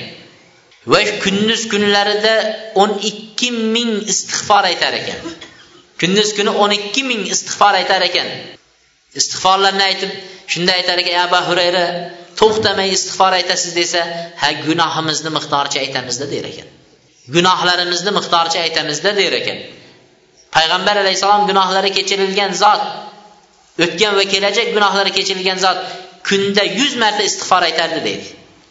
[0.92, 2.34] Va kunduz kunlarida
[2.82, 5.18] o'n ikki ming istig'for aytar ekan.
[6.00, 8.28] Kunduz kuni o'n ikki ming istig'for aytar ekan.
[9.20, 10.10] Istig'forlarni aytib
[10.52, 11.84] shunda aytar ekan abu hurayra
[12.40, 14.00] to'xtamay istig'for aytasiz desa
[14.42, 16.68] ha gunohimizni miqdoricha aytamizda der ekan.
[17.34, 19.58] Gunohlarimizni miqdoricha aytamizda der ekan.
[20.56, 22.82] Payg'ambar alayhissalom gunohlari kechirilgan zot
[23.84, 25.78] o'tgan va kelajak gunohlari kechirilgan zot
[26.28, 28.26] kunda yuz marta istig'for aytardi deydi.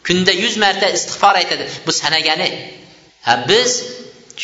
[0.07, 1.65] Kunda yuz marta istig'for aytadi.
[1.85, 2.49] Bu sanagani.
[3.27, 3.71] Ha biz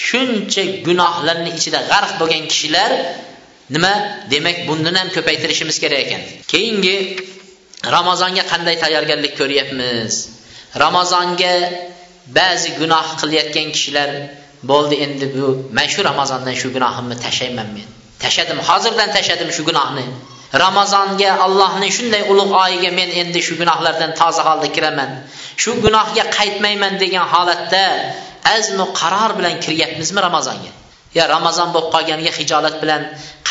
[0.05, 2.91] shuncha gunohlarni ichida g'arq bo'lgan kishilar
[3.75, 3.93] nima?
[4.31, 6.21] Demak bundan ham ko'paytirishimiz kerak ekan.
[6.51, 6.95] Keyingi
[7.95, 10.13] ramazonga qanday tayyorgarlik ko'ryapmiz?
[10.83, 11.55] Ramazonga
[12.37, 14.09] ba'zi gunoh qilayotgan kishilar
[14.71, 15.45] bo'ldi endi bu
[15.77, 17.87] man shu ramazondan shu gunohimni tashlayman men.
[18.23, 20.05] Tashladim hozirdan tashladim shu gunohni.
[20.65, 25.09] Ramazonga allohni shunday ulug' oyiga men endi shu gunohlardan toza holda kiraman.
[25.61, 27.83] Shu gunohga qaytmayman degan holatda
[28.55, 30.71] azmu qaror bilan kiryapmizmi ramazonga?
[31.17, 33.01] Yo ramazon bo'lib qolganiga hijolat bilan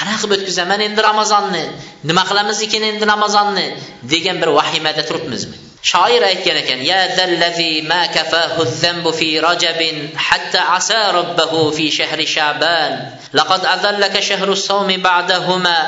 [0.01, 1.65] qanaqa qilib o'tkazaman endi ramazonni
[2.09, 3.67] nima qilamiz ekan endi ramazonni
[4.13, 5.57] degan bir vahimada turibmizmi
[5.91, 9.97] shoir aytgan ekan ya dallazi ma kafahu dhanbu fi rajabin
[10.29, 12.93] hatta asa robbahu fi shahri shaban
[13.39, 15.79] laqad adallaka shahru sawmi ba'dahuma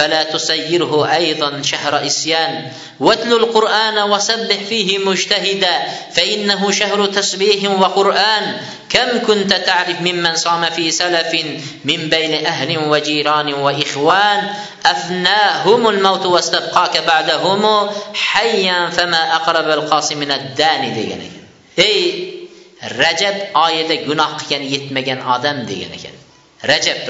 [0.00, 2.72] فلا تسيره أيضا شهر إسيان.
[3.00, 5.76] واتل القرآن وسبح فيه مجتهدا
[6.16, 8.44] فإنه شهر تسبيح وقرآن.
[8.88, 11.32] كم كنت تعرف ممن صام في سلف
[11.84, 14.40] من بين أهل وجيران وإخوان؟
[14.86, 21.44] أفناهم الموت واستبقاك بعدهم حيا فما أقرب القاص من الدان degan ekan
[21.76, 22.00] ey
[22.96, 26.14] rajab oyida gunoh qilgan yetmagan odam degan ekan
[26.64, 27.04] rajab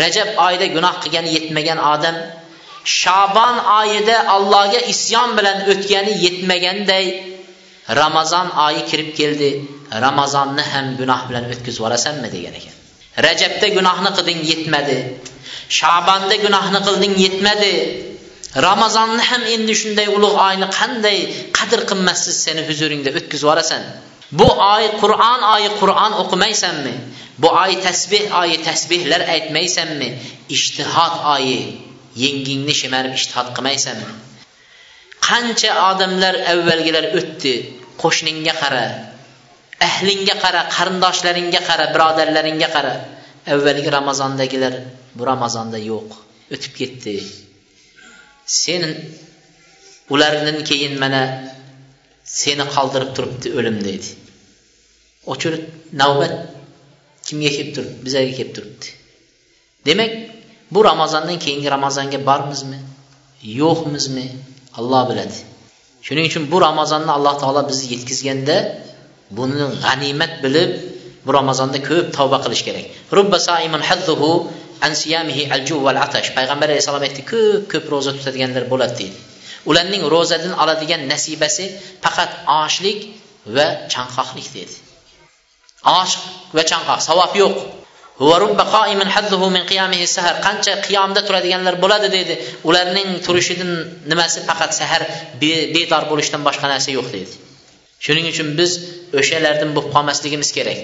[0.00, 2.16] rajab oyida gunoh qilgani yetmagan odam
[3.00, 7.06] shabon oyida allohga isyon bilan o'tgani yetmaganday
[8.00, 9.50] ramazon oyi kirib keldi.
[10.06, 12.74] Ramazonni ham gunoh bilan o'tkazib yuborasanmi degan ekan.
[13.26, 14.98] Rajabda gunohni qilding yetmadi.
[15.78, 17.74] Shabonda gunohni qilding yetmadi.
[18.68, 21.18] Ramazonni ham endi shunday ulug' oyni qanday
[21.58, 23.82] qadr qimmatsiz seni huzuringda o'tkazib yuborasan?
[24.32, 26.94] Bu ay Qur'an ayı Qur'an oxumaysənmi?
[27.38, 30.08] Bu ay təsbih ayı təsbihlər etməysənmi?
[30.48, 31.60] İctihad ayı
[32.16, 34.14] yenginni şemərib ictihad qımaysənmi?
[35.26, 37.54] Qança adamlar əvvəlgilər ötdü,
[38.02, 38.84] qoşninga qara,
[39.86, 42.94] əhlingə qara, qarindoshlaringga qara, birodarlaringga qara.
[43.50, 44.74] Əvvəlgi Ramazondagilar
[45.16, 46.16] bu Ramazonda yo'q,
[46.54, 47.16] o'tib ketdi.
[48.46, 48.84] Sen
[50.10, 51.22] ulardan keyin mana
[52.38, 54.08] seni qoldirib turibdi o'lim deydi.
[55.32, 55.52] O'chir
[56.02, 56.34] navbat
[57.26, 57.96] kimga kelib turibdi?
[58.06, 58.86] Bizlarga kelib turibdi.
[59.88, 60.12] Demak
[60.74, 62.78] bu ramazondan keyingi ramazonga bormizmi?
[63.60, 64.26] Yo'qmizmi?
[64.78, 65.38] Alloh biladi.
[66.06, 68.56] Shuning uchun bu ramazonni alloh taolo bizni yetkazganda
[69.38, 70.70] buni g'animat bilib
[71.26, 72.86] bu ramazonda ko'p tavba qilish kerak.
[73.16, 73.38] Rubba
[74.86, 75.42] an siyamihi
[76.38, 79.18] payg'ambar alayhissalom aytdi ko'p ko'p ro'za tutadiganlar bo'ladi deydi.
[79.70, 81.64] Ularning ro'zadan oladigan nasibasi
[82.04, 82.30] faqat
[82.62, 82.98] ochlik
[83.56, 84.74] va chanqoqlik dedi.
[85.98, 86.10] Och
[86.56, 87.56] va chanqoq savob yo'q.
[90.46, 92.34] Qancha qiyomda turadiganlar bo'ladi dedi.
[92.68, 93.70] Ularning turishidan
[94.10, 95.02] nimasi faqat sahar
[95.40, 97.32] bedor bo'lishdan boshqa narsa yo'q dedi.
[98.04, 98.70] Shuning uchun biz
[99.20, 100.78] o'shalardan bo'lib qolmasligimiz kerak.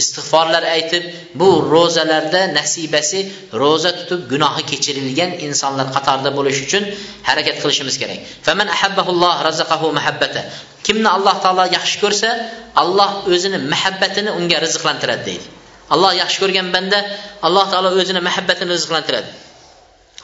[0.00, 1.02] Istig'forlar aytib
[1.40, 3.20] bu ro'zalarda nasibasi
[3.62, 6.82] ro'za tutib gunohi kechirilgan insonlar qatorida bo'lish uchun
[7.28, 8.18] harakat qilishimiz kerak.
[10.86, 12.28] Kimni alloh taolo yaxshi ko'rsa
[12.82, 15.46] alloh o'zini muhabbatini unga rizqlantiradi deydi.
[15.94, 16.98] Alloh yaxshi ko'rgan banda
[17.46, 19.30] alloh taolo o'zini muhabbatini rizqlantiradi.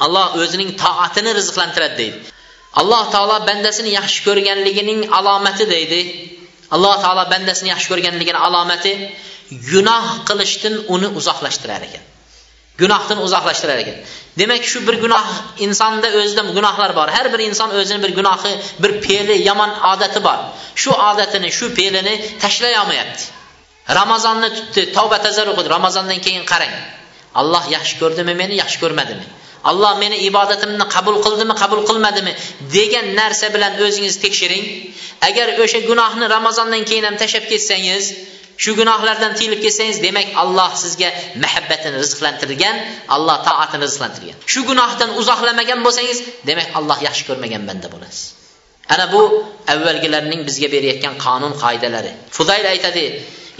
[0.04, 2.18] Alloh o'zining toatini rizqlantiradi deydi.
[2.81, 6.00] Alloh taolo bandasini yaxshi ko'rganligining alomati deydi.
[6.74, 8.92] Alloh taolo bandasini yaxshi ko'rganligini alomati.
[9.50, 12.04] Gunoh qilishdan uni uzoqlashtirar ekan.
[12.80, 13.96] Gunohdan uzoqlashtirar ekan.
[14.38, 15.26] Demak shu bir gunoh
[15.66, 17.08] insonda o'zida gunohlar bor.
[17.16, 20.38] Har bir inson o'zini bir gunohi bir fe'li yomon odati bor.
[20.82, 23.24] Shu odatini shu fe'lini tashlay olmayapti.
[23.98, 26.74] Ramazonni tutdi tavba tazar o'qidi ramazondan keyin qarang.
[27.40, 29.26] Alloh yaxshi ko'rdimi meni yaxshi ko'rmadimi?
[29.70, 32.32] Alloh meni ibodatimni qabul qildimi qabul qilmadimi
[32.76, 34.64] degan narsa bilan o'zingizni tekshiring.
[35.28, 38.04] Agar o'sha gunohni ramazondan keyin ham tashlab ketsangiz
[38.63, 41.10] shu gunohlardan tiyilib ketsangiz demak alloh sizga
[41.43, 42.76] muhabbatini rizqlantirgan
[43.15, 46.17] alloh toatini rizqlantirgan shu gunohdan uzoqlamagan bo'lsangiz
[46.49, 48.26] demak alloh yaxshi ko'rmagan banda bo'lasiz
[48.93, 49.21] ana bu
[49.73, 53.06] avvalgilarning bizga berayotgan qonun qoidalari fudayl aytadi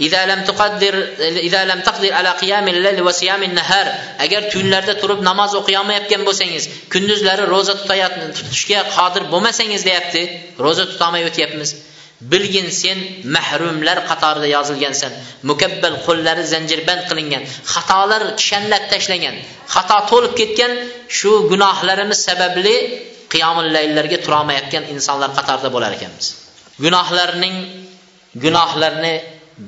[0.00, 3.86] إذا لم تقدر إذا لم تقدر على قيام الليل وصيام النهار
[4.24, 7.74] agar tunlarda turib namoz o'qiolmayotgan bo'lsangiz kunduzlari ro'za
[8.38, 10.22] tutishga qodir bo'lmasangiz deyapti
[10.64, 11.70] ro'za tutolmay o'tyapmiz
[12.21, 12.99] Bilgin sen
[13.35, 15.11] mahrumlar qatorida yozilgansan
[15.49, 17.43] mukabbal qo'llari zanjirband qilingan.
[17.73, 19.35] Xatolar kishanlab tashlangan.
[19.73, 20.71] Xato to'lib ketgan
[21.17, 22.75] shu gunohlarimiz sababli
[23.33, 26.25] qiyomul layllarga turolmayotgan insonlar qatorida bo'lar ekanmiz.
[26.83, 27.55] Gunohlarning
[28.43, 29.13] gunohlarni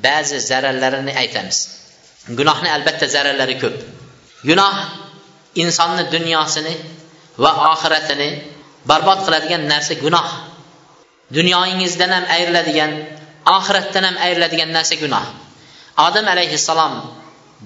[0.06, 1.58] ba'zi zararlarini aytamiz.
[2.38, 3.76] Gunohni albatta zararlari ko'p.
[4.48, 4.74] Gunoh
[5.62, 6.74] insonni dunyosini
[7.42, 8.28] va oxiratini
[8.90, 10.28] barbod qiladigan narsa gunoh.
[11.36, 12.92] Dunyoyingizdan ham ayriladigan
[13.56, 15.24] oxiratdan ham ayriladigan narsa gunoh.
[16.06, 16.94] Odam alayhissalom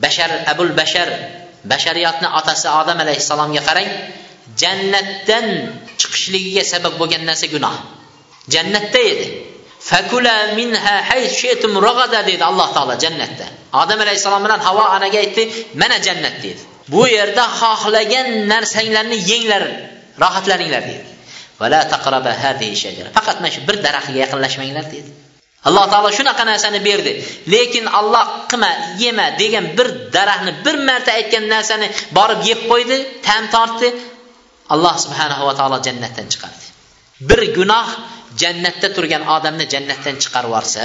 [0.04, 1.08] bashar abul bashar
[1.72, 3.88] bashariyatni otasi odam alayhissalomga qarang
[4.62, 5.46] jannatdan
[6.00, 7.76] chiqishligiga sabab bo'lgan narsa gunoh.
[8.54, 9.26] Jannatda edi.
[9.90, 13.46] Fakula minha haytum ragada dedi alloh taolo jannatda.
[13.82, 15.42] Odam alayhissalom bilan havo onaga aytdi
[15.80, 19.62] mana jannat dedi bu yerda xohlagan narsanglarni yenglar
[20.22, 21.15] rohatlaninglar dedi
[23.16, 25.10] faqat mana shu bir daraxtga yaqinlashmanglar dedi
[25.68, 27.12] alloh taolo shunaqa narsani berdi.
[27.52, 28.70] Lekin alloh qilma
[29.02, 33.88] yema degan bir daraxtni bir marta aytgan narsani borib yeb qo'ydi ta'm tortdi.
[34.74, 36.64] Alloh subhanahu va taolo jannatdan chiqardi.
[37.28, 37.88] Bir gunoh
[38.42, 40.84] jannatda turgan odamni jannatdan chiqarib yuborsa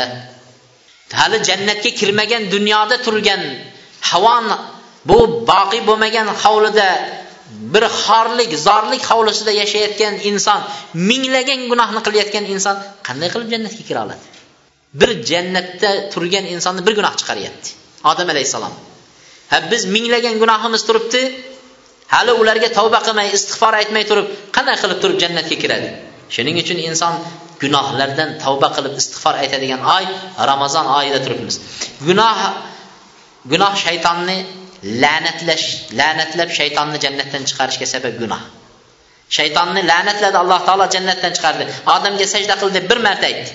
[1.19, 3.41] hali jannatga kirmagan dunyoda turgan
[4.09, 4.45] havon
[5.09, 5.17] bu
[5.51, 6.87] boqiy bo'lmagan hovlida
[7.73, 10.59] bir xorlik zorlik hovlisida yashayotgan inson
[11.09, 12.75] minglagan gunohni qilayotgan inson
[13.07, 14.23] qanday qilib jannatga kira oladi?
[14.99, 17.69] Bir jannatda turgan insonni bir gunoh chiqaryapti.
[18.11, 18.73] Odam alayhissalom.
[19.51, 21.21] Ha biz minglagan gunohimiz turibdi
[22.13, 25.89] hali ularga tavba qilmay istig'for aytmay turib qanday qilib turib jannatga kiradi?
[26.35, 27.13] Shuning uchun inson
[27.63, 30.03] gunohlardan tavba qilib istig'for aytadigan oy
[30.51, 31.55] ramazon oyida turibmiz.
[32.07, 32.39] Gunoh
[33.51, 34.37] gunoh shaytonni
[34.83, 35.65] la'natlash
[35.99, 38.41] la'natlab shaytonni jannatdan chiqarishga sabab gunoh.
[39.37, 41.63] Shaytonni la'natladi alloh taolo jannatdan chiqardi.
[41.95, 43.51] Odamga sajda qil deb bir marta aytdi.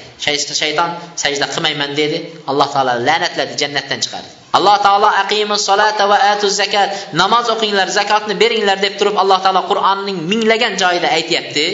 [0.61, 0.91] Shayton
[1.23, 2.19] sajda qilmayman dedi.
[2.51, 4.31] Alloh taolo la'natladi jannatdan chiqardi.
[4.57, 9.62] Alloh taolo aqimus solata va atu zakat namoz o'qinglar zakotni beringlar deb turib alloh taolo
[9.71, 11.65] qur'onning minglagan joyida aytyapti.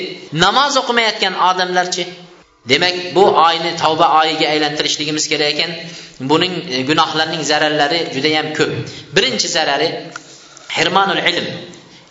[0.45, 2.03] Namoz o'qimayotgan odamlarchi
[2.69, 5.71] demak bu oyni tavba oyiga aylantirishligimiz kerak ekan.
[6.31, 8.73] Buning e, gunohlarning zararlari judayam ko'p.
[9.17, 9.89] Birinchi zarari
[10.77, 11.47] hirmanul ilm.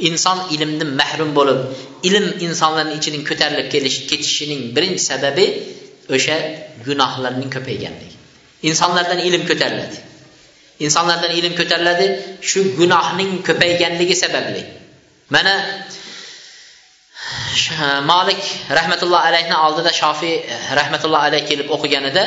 [0.07, 1.59] Inson ilmdan mahrum bo'lib
[2.07, 5.45] ilm insonlarning ichidan ko'tarilib kelish ketishining birinchi sababi
[6.15, 6.37] o'sha
[6.87, 8.17] gunohlarning ko'payganligi.
[8.69, 9.97] Insonlardan ilm ko'tariladi.
[10.85, 12.07] Insonlardan ilm ko'tariladi
[12.49, 14.61] shu gunohning ko'payganligi sababli.
[15.35, 15.53] Mana
[18.11, 18.41] Malik
[18.77, 22.23] rahmatulloh alayhni oldida shofiy eh, rahmatulloh alayh kelib o'qiganida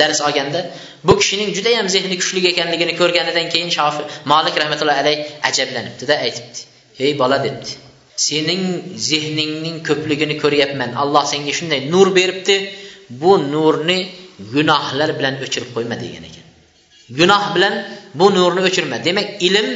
[0.00, 0.60] dars olganda
[1.06, 6.60] bu kishining judayam zehni kuchli ekanligini ko'rganidan keyin shofiy Malik rahmatulloh alayh ajablanibdida aytibdi
[7.04, 7.70] ey bola debdi.
[8.28, 8.62] Sening
[9.10, 10.90] zehningning ko'pligini ko'ryapman.
[11.02, 12.56] Alloh senga shunday nur beribdi.
[13.20, 13.98] Bu nurni
[14.54, 16.46] gunohlar bilan o'chirib qo'yma degan ekan.
[17.18, 17.74] Gunoh bilan
[18.18, 18.96] bu nurni o'chirma.
[19.08, 19.68] Demak ilm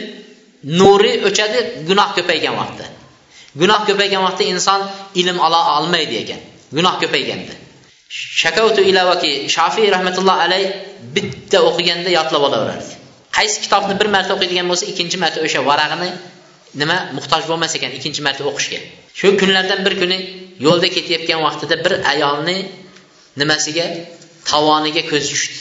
[0.80, 2.86] nuri o'chadi gunoh ko'paygan vaqtda.
[3.60, 4.80] Gunoh ko'paygan vaqtda inson
[5.20, 6.40] ilm ola olmaydi ekan.
[6.76, 7.54] Gunoh ko'payganda.
[8.42, 10.62] Shakavtu ilavaki shofiy rahmatulloh alay
[11.16, 12.92] bitta o'qiganda yodlab olaverardi.
[13.36, 16.10] Qaysi kitobni bir marta o'qiydigan bo'lsa ikkinchi marta o'sha varag'ini
[16.80, 18.78] nima muhtoj bo'lmas ekan ikkinchi marta o'qishga.
[19.18, 20.18] Shu kunlardan bir kuni
[20.66, 22.56] yo'lda ketayotgan vaqtida bir ayolni
[23.40, 23.86] nimasiga?
[24.50, 25.58] Tovoniga ko'zi tushdi.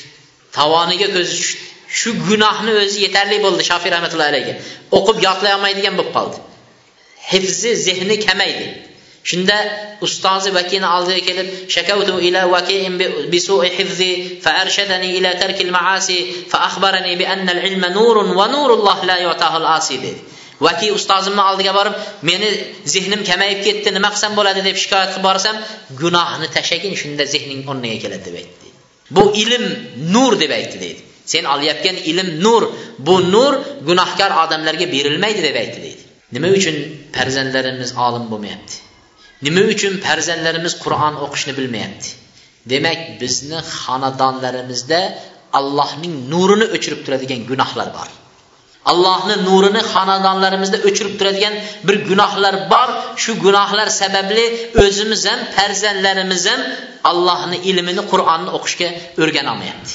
[0.57, 1.63] Tovoniga ko'zi tushdi.
[1.99, 4.53] Shu gunohni o'zi yetarli bo'ldi shofiy rahmatullohi alayga.
[4.97, 6.37] O'qib yodlay olmaydigan bo'lib qoldi.
[7.29, 8.71] hifzi zehni kəməkdir.
[9.21, 9.55] Şində
[10.01, 12.95] ustazı vəkini aldığı gəlib şəkəvtu ilə vəkiin
[13.31, 14.09] bi su'i hifzi
[14.41, 16.17] fəərşədəni ilə tərkil maasi
[16.49, 20.17] fəəxbərəni bi ennəl ilmə nurun və nurullah la yu'tahul asidir.
[20.61, 22.49] Vəki ustazımla aldığa barıb məni
[22.95, 25.57] zehnim kəməyib getdi, nə məqsəm boladı deyib şikayət qıb barsam,
[26.01, 28.75] günahını təşəkin şində zehnin onunla gələ deməkdir.
[29.09, 29.65] Bu ilim
[30.13, 31.01] nur deməkdir deydi.
[31.25, 33.57] Sen alayotgan ilm nur, bu nur
[33.87, 36.10] gunohkor odamlarga berilmaydi deməkdir deydi.
[36.35, 36.75] Nima uchun
[37.15, 38.75] farzandlarimiz olim bo'lmayapti?
[39.45, 42.07] Nima uchun farzandlarimiz qur'on o'qishni bilmayapti?
[42.71, 45.01] Demak bizni xonadonlarimizda
[45.59, 48.09] allohning nurini o'chirib turadigan gunohlar bor.
[48.91, 51.53] Allohni nurini xonadonlarimizda o'chirib turadigan
[51.87, 52.89] bir gunohlar bor.
[53.23, 54.45] Shu gunohlar sababli
[54.83, 56.61] o'zimiz ham farzandlarimiz ham
[57.09, 58.89] allohni ilmini qur'onni o'qishga
[59.21, 59.93] o'rganolmayapti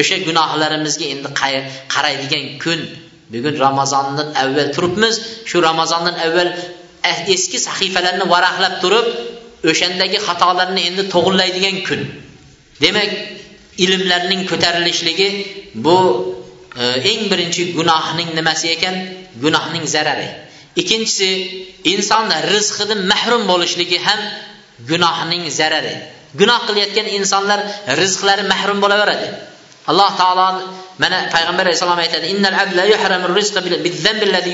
[0.00, 1.28] o'sha gunohlarimizga endi
[1.94, 2.80] qaraydigan kun
[3.32, 5.14] bugun ramazondan avval turibmiz.
[5.50, 6.48] Shu ramazondan avval
[7.10, 9.06] eh, eski sahifalarni varaqlab turib
[9.70, 12.00] o'shandagi xatolarni endi to'g'irlaydigan kun.
[12.84, 13.10] Demak
[13.84, 15.28] ilmlarning ko'tarilishligi
[15.84, 15.96] bu
[16.76, 18.96] e, eng birinchi gunohning nimasi ekan?
[19.44, 20.28] Gunohning zarari.
[20.80, 21.30] Ikkinchisi
[21.92, 24.20] inson rizqidan mahrum bo'lishligi ham
[24.90, 25.94] gunohning zarari.
[26.40, 27.60] Gunoh qilayotgan insonlar
[28.00, 29.28] rizqlari mahrum bo'laveradi.
[29.90, 30.46] Alloh taolo
[30.98, 32.82] mana payg'ambar alayhissalom aytadi innal abla
[33.38, 33.60] rizqa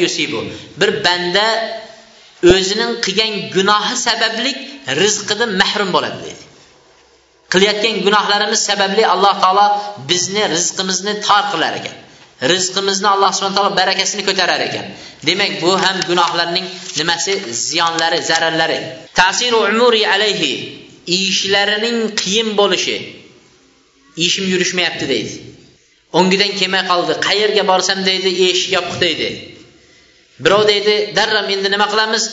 [0.05, 0.41] yusibu.
[0.81, 1.47] Bir banda
[2.53, 4.51] o'zining qilgan gunohi sababli
[5.03, 6.45] rizqidan mahrum bo'ladi deydi.
[7.53, 9.67] Qilayotgan gunohlarimiz sababli alloh taolo
[10.11, 11.97] bizni rizqimizni tor qilar ekan.
[12.53, 14.87] Rizqimizni alloh subhana taolo barakasini ko'tarar ekan.
[15.29, 16.67] Demak bu ham gunohlarning
[16.99, 17.33] nimasi?
[17.67, 18.79] Ziyonlari zararlari.
[19.19, 20.53] Tasiru umuri alayhi
[21.21, 22.97] ishlarining qiyin bo'lishi.
[24.27, 25.35] Ishim yurishmayapti deydi.
[26.13, 27.13] O'ngidan kelmay qoldi.
[27.29, 29.29] Qayerga borsam deydi eshik yopiq deydi.
[30.45, 32.25] Birov deydi darrov endi nima qilamiz?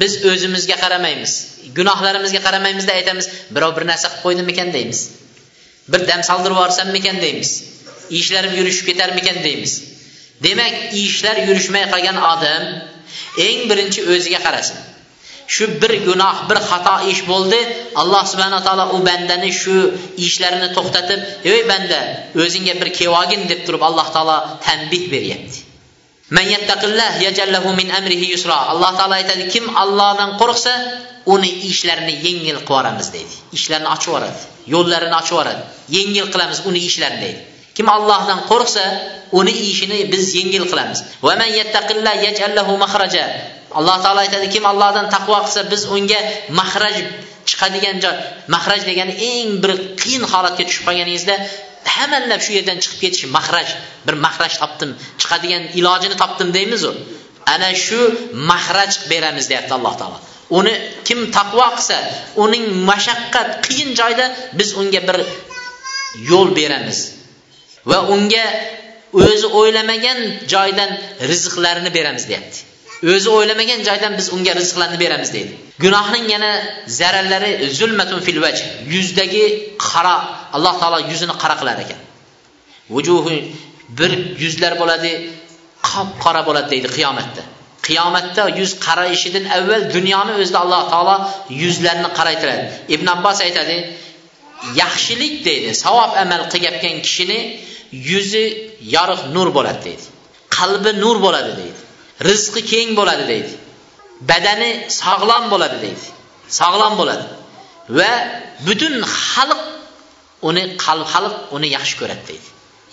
[0.00, 1.32] Biz o'zimizga qaramaymiz.
[1.76, 5.00] Gunohlarimizga qaramaymizda aytamiz birov bir narsa qilib qo'ydimikan deymiz.
[5.92, 7.50] Bir dam soldirib yuborsammikan deymiz.
[8.18, 9.72] Ishlarim yurishib ketarmikan deymiz.
[10.44, 12.64] Demak ishlar yurishmay qolgan odam
[13.46, 14.78] eng birinchi o'ziga qarasin.
[15.48, 17.60] Shu bir gunoh bir xato ish bo'ldi.
[18.02, 19.76] Alloh subhana taolo u bandani shu
[20.26, 21.20] ishlarini to'xtatib
[21.52, 22.00] ey banda
[22.42, 25.58] o'zingga bir kelvogin deb turib alloh taolo tanbih beryapti.
[28.72, 30.72] Alloh taolo aytadi kim allohdan qo'rqsa
[31.34, 33.34] uni ishlarini yengil qilib yuboramiz deydi.
[33.56, 34.40] Ishlarini ochib yuboradi
[34.74, 35.62] yo'llarini ochib yuboradi
[35.96, 37.40] yengil qilamiz uni ishlarini deydi.
[37.76, 38.84] Kim allohdan qo'rqsa
[39.38, 40.98] uni ishini biz yengil qilamiz.
[43.78, 46.20] Alloh taolo aytadi kim allohdan taqvo qilsa biz unga
[46.60, 46.96] mahraj
[47.48, 48.16] chiqadigan joy
[48.54, 51.34] mahraj degani eng bir qiyin holatga tushib qolganingizda
[51.96, 53.68] hammalab shu yerdan chiqib ketish mahraj
[54.06, 56.92] bir mahraj topdim chiqadigan ilojini topdim deymizu.
[57.54, 58.00] Ana shu
[58.50, 60.18] mahraj beramiz deyapti alloh taolo.
[60.58, 60.74] Uni
[61.06, 61.96] kim taqvo qilsa
[62.44, 64.26] uning mashaqqat qiyin joyda
[64.58, 65.18] biz unga bir
[66.30, 66.98] yo'l beramiz.
[67.90, 68.46] Va unga
[69.24, 70.18] o'zi o'ylamagan
[70.52, 70.90] joydan
[71.30, 72.58] rizqlarini beramiz deyapti.
[73.02, 75.52] O'zi o'ylamagan joydan biz unga rizqlarni beramiz deydi.
[75.84, 76.50] Gunohning yana
[76.98, 78.56] zararlari zulmatun fil vaj
[78.94, 79.44] yuzdagi
[79.88, 80.16] qara
[80.56, 82.00] alloh taolo yuzini qara qilar ekan.
[82.94, 83.36] Vujuhi
[83.98, 85.12] bir yuzlar bo'ladi
[85.88, 87.42] qop qora bo'ladi deydi qiyomatda.
[87.86, 91.16] Qiyomatda yuz qarayishidan avval dunyoni o'zida alloh taolo
[91.62, 92.64] yuzlarni qaraytiradi.
[92.94, 93.76] Ibn abbos aytadi
[94.82, 97.40] yaxshilik deydi savob amal qilayotgan kishini
[98.10, 98.44] yuzi
[98.96, 100.04] yorug' nur bo'ladi deydi.
[100.56, 101.80] Qalbi nur bo'ladi deydi.
[102.28, 103.52] Rizqi keng bo'ladi deydi.
[104.30, 106.06] Badani sog'lom bo'ladi deydi.
[106.60, 107.26] Sog'lom bo'ladi.
[107.98, 108.12] Va
[108.66, 108.94] butun
[109.30, 109.60] xalq
[110.48, 112.48] uni qalb xalq uni yaxshi ko'radi deydi.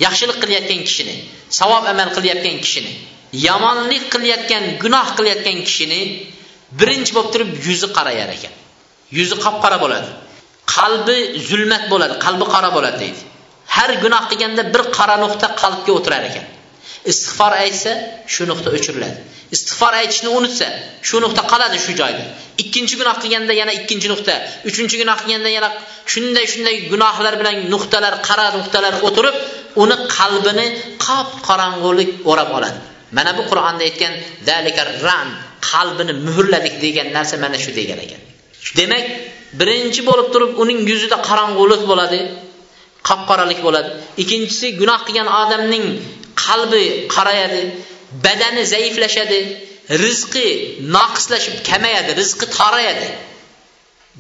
[0.06, 1.16] Yaxshilik qilayotgan kishini
[1.60, 2.94] savob amal qilayotgan kishini
[3.48, 6.02] yomonlik qilayotgan gunoh qilayotgan kishini
[6.80, 8.54] birinchi bo'lib turib yuzi qarayar ekan.
[9.18, 10.10] Yuzi qop qora bo'ladi.
[10.76, 11.18] Qalbi
[11.50, 13.22] zulmat bo'ladi qalbi qora bo'ladi deydi.
[13.76, 16.46] Har gunoh qilganda bir qora nuqta qalbga o'tirar ekan.
[17.12, 17.92] Istig'for aytsa
[18.34, 19.18] shu nuqta o'chiriladi.
[19.56, 20.68] Istig'for aytishni unutsa
[21.08, 22.24] shu nuqta qoladi shu joyda.
[22.64, 24.34] Ikkinchi gunoh qilganda yana ikkinchi nuqta
[24.70, 25.70] uchinchi gunoh qilganda yana
[26.14, 29.36] shunday shunday gunohlar bilan nuqtalar qara nuqtalar o'tirib
[29.84, 30.68] uni qalbini
[31.06, 32.80] qop qorong'ulik o'rab oladi.
[33.18, 34.14] Mana bu qur'onda aytgan
[35.08, 35.28] ran
[35.72, 38.22] qalbini muhrladik degan narsa mana shu degan ekan.
[38.80, 39.04] Demak
[39.60, 42.20] birinchi bo'lib turib uning yuzida qorong'ulik bo'ladi
[43.08, 43.90] qop qoralik bo'ladi.
[44.22, 45.86] Ikkinchisi gunoh qilgan odamning
[46.44, 46.84] qalbi
[47.16, 47.62] qarayadi
[48.26, 49.40] badani zaiflashadi
[50.06, 50.48] rizqi
[50.98, 53.10] noqislashib kamayadi rizqi torayadi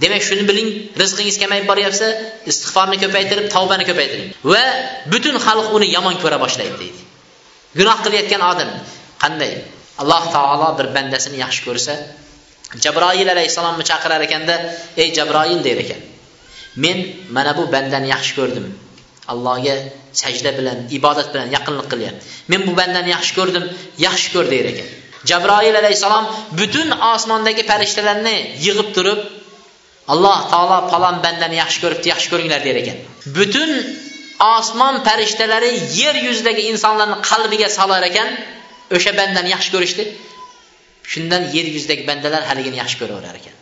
[0.04, 0.70] demak shuni biling
[1.02, 2.08] rizqingiz kamayib boryapsa
[2.52, 4.30] istig'forni ko'paytirib tavbani ko'paytiring.
[4.52, 4.64] Va
[5.12, 7.02] butun xalq uni yomon ko'ra boshlaydi deydi.
[7.80, 8.70] Gunoh qilayotgan odam
[9.24, 9.52] qanday?
[10.02, 11.94] Alloh taolo bir bandasini yaxshi ko'rsa
[12.84, 14.56] jabroil alayhissalomni chaqirar ekanda
[15.02, 16.02] ey jabroil der ekan.
[16.84, 16.98] Men
[17.36, 18.66] mana bu bandani yaxshi ko'rdim.
[19.32, 19.76] Allohga
[20.22, 22.24] sajda bilan ibodat bilan yaqinlik qilyapti.
[22.52, 23.66] Men bu bandani yaxshi ko'rdim
[24.08, 24.90] yaxshi ko'r der ekan.
[25.30, 26.26] Jabroil alayhissalom
[26.60, 28.36] butun osmondagi farishtalarni
[28.66, 29.20] yig'ib turib
[30.14, 32.98] alloh taolo palon bandani yaxshi ko'ribdi yaxshi ko'ringlar der ekan.
[33.38, 33.72] Butun
[34.58, 38.30] osmon farishtalari yer yuzidagi insonlarni qalbiga solar ekan
[38.96, 40.04] o'sha bandani yaxshi ko'rishdi.
[41.12, 43.56] Shundan yer yuzidagi bandalar haligini yaxshi ko'raverar ekan.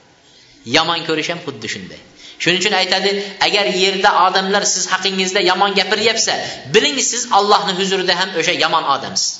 [0.75, 1.99] Yomon ko'rish ham xuddi shunday.
[2.43, 3.09] Shuning uchun aytadi
[3.47, 6.33] agar yerda odamlar siz haqingizda yomon gapiryapsa
[6.73, 9.31] biling siz allohni huzurida ham o'sha yomon odamsiz.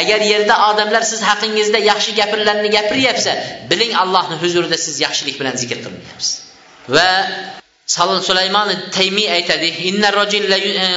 [0.00, 3.32] Agar yerda odamlar siz haqingizda yaxshi gapirlarni gapiryapsa
[3.70, 6.32] biling allohni huzurida siz yaxshilik bilan zikr qilmayapsiz.
[6.94, 7.10] Va
[7.86, 10.94] salon sulaymon taymiy aytadi eh,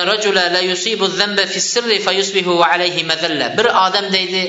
[3.58, 4.42] bir odam deydi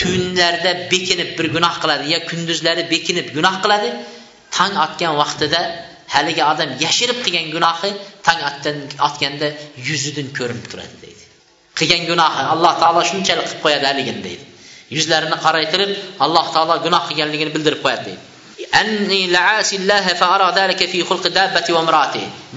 [0.00, 3.88] tunlarda bekinib bir gunoh qiladi yo kunduzlari bekinib gunoh qiladi
[4.56, 5.60] tong otgan vaqtida
[6.14, 7.90] haligi odam yashirib qilgan gunohi
[8.26, 8.40] tong
[9.06, 9.48] otganda
[9.88, 11.24] yuzidan ko'rinib turadi deydi.
[11.78, 14.44] Qilgan gunohi alloh taolo shunchalik qilib qo'yadi haligini deydi.
[14.96, 15.90] Yuzlarini qoraytirib
[16.24, 18.24] alloh taolo gunoh qilganligini bildirib qo'yadi deydi.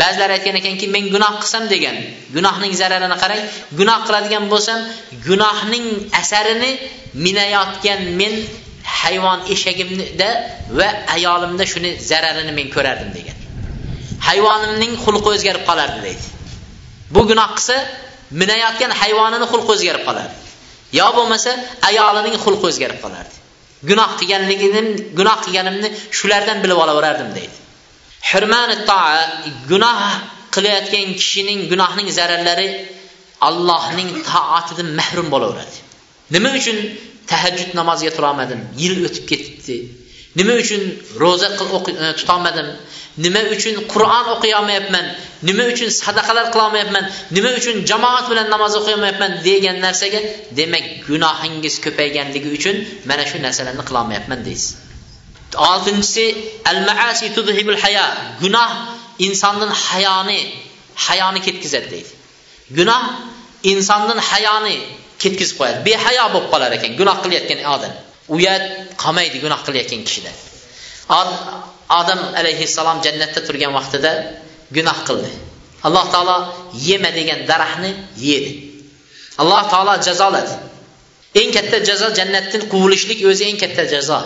[0.02, 1.98] Ba'zilar aytgan ekanki men gunoh qilsam degan
[2.36, 3.44] gunohning zararini qarang
[3.80, 4.80] gunoh qiladigan bo'lsam
[5.28, 5.86] gunohning
[6.22, 6.72] asarini
[7.26, 8.34] minayotgan men
[9.00, 10.30] hayvon eshagimda
[10.78, 13.39] va ayolimda shuni zararini men ko'rardim degan.
[14.28, 16.26] Hayvonimning xulqi o'zgarib qolardi deydi.
[17.16, 17.76] Bu gunoh qilsa
[18.42, 20.36] minayotgan hayvonini xulqi o'zgarib qolardi.
[21.00, 21.52] Yo bo'lmasa
[21.90, 23.36] ayolining xulqi o'zgarib qolardi.
[23.90, 24.82] Gunoh qilganligini
[25.20, 27.58] gunoh qilganimni shulardan bilib olaverardim deydi.
[28.30, 29.14] Hurmani toa
[29.72, 30.00] gunoh
[30.56, 32.68] qilayotgan kishining gunohning zararlari
[33.48, 35.78] allohning toatidan mahrum bo'laveradi.
[36.36, 36.78] Nima uchun
[37.32, 38.60] tahajjud namoziga turolmadim?
[38.82, 39.78] Yil o'tib ketibdi.
[40.36, 40.82] Nima uchun
[41.20, 42.68] ro'za e, tutolmadim?
[43.18, 45.06] Nima uchun qur'on o'qiyolmayapman
[45.48, 47.06] nima uchun sadaqalar qilolmayapman?
[47.36, 50.20] Nima uchun jamoat bilan namoz o'qiyolmayapman degan narsaga
[50.60, 52.76] demak gunohingiz ko'payganligi uchun
[53.10, 54.72] mana shu narsalarni qilolmayapman deysiz.
[55.70, 56.26] Oltinchisi
[56.72, 58.06] al maasi tudhibul haya
[58.44, 58.72] gunoh
[59.28, 60.40] insondan hayoni
[61.08, 62.12] hayoni ketkazadi deydi.
[62.78, 63.04] Gunoh
[63.72, 64.78] insondan hayoni
[65.22, 65.80] ketkazib qo'yadi.
[65.88, 67.94] Behayo bo'lib qolar ekan gunoh qilayotgan odam.
[68.36, 68.64] Uyat
[69.04, 70.32] qolmaydi gunoh qilayotgan kishida.
[72.00, 74.12] Odam alayhissalom jannatda turgan vaqtida
[74.78, 75.32] gunoh qildi.
[75.88, 76.38] Alloh taolo
[76.88, 77.92] yema degan daraxtni
[78.30, 78.52] yedi.
[79.42, 80.54] Alloh taolo jazoladi.
[81.42, 84.20] Eng katta jazo jannatdan quvilishlik o'zi eng katta jazo.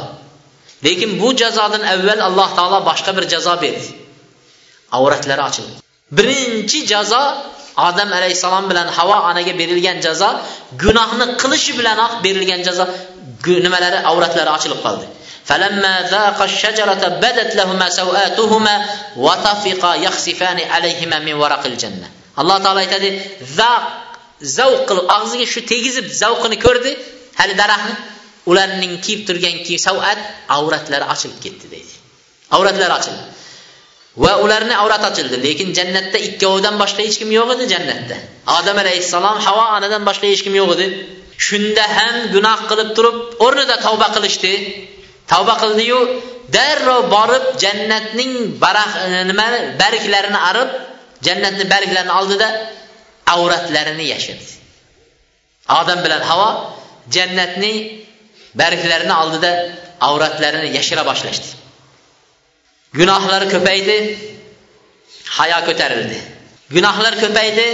[0.86, 3.88] Lekin bu jazodan avval alloh taolo boshqa bir jazo berdi.
[4.98, 5.74] Avratlari ochildi.
[6.18, 7.24] Birinchi jazo
[7.88, 10.30] odam alayhissalom bilan havo onaga berilgan jazo
[10.84, 12.86] gunohni qilishi bilanoq berilgan jazo.
[13.67, 15.07] nimalari avratlari ochilib qoldi
[15.49, 18.75] فلما ذاق الشجرة بدت لهما سوآتهما
[19.17, 22.09] وطفقا يخسفان عليهما من ورق الجنة
[22.41, 23.09] alloh taolo aytadi
[23.59, 23.85] zavq
[24.57, 26.93] zavq qilib og'ziga shu tegizib zavqini ko'rdi
[27.41, 27.95] hali daraxtni
[28.51, 30.19] ularning kiyib turgan savat
[30.57, 31.95] avratlari ochilib ketdi deydi
[32.57, 33.25] avratlari ochildi
[34.25, 38.17] va ularni avrat ochildi lekin jannatda ikkovidan boshqa hech kim yo'q edi jannatda
[38.59, 40.87] odam alayhissalom havo onadan boshqa hech kim yo'q edi
[41.38, 44.54] Shunda ham gunoh qilib turib o'rnida tavba qilishdi.
[45.32, 46.00] Tavba qildiyu
[46.56, 49.48] darrov borib jannatning barax e, nima
[49.82, 50.70] barglarini arib
[51.28, 52.48] jannatni barglarini oldida
[53.34, 54.52] avratlarini yashirdi.
[55.80, 56.50] Odam bilan havo
[57.16, 57.78] jannatning
[58.62, 59.52] barglarini oldida
[60.08, 61.50] avratlarini yashira boshlashdi.
[63.00, 63.98] Gunohlari ko'paydi
[65.38, 66.20] hayo ko'tarildi.
[66.76, 67.68] Gunohlar ko'paydi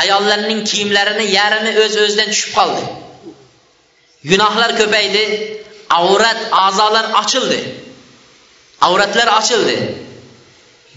[0.00, 2.82] ayollarning kiyimlarini yarmi o'z öz o'zidan tushib qoldi.
[4.30, 5.24] Gunohlar ko'paydi
[5.98, 7.60] avrat a'zolar ochildi.
[8.86, 9.76] Avratlar ochildi.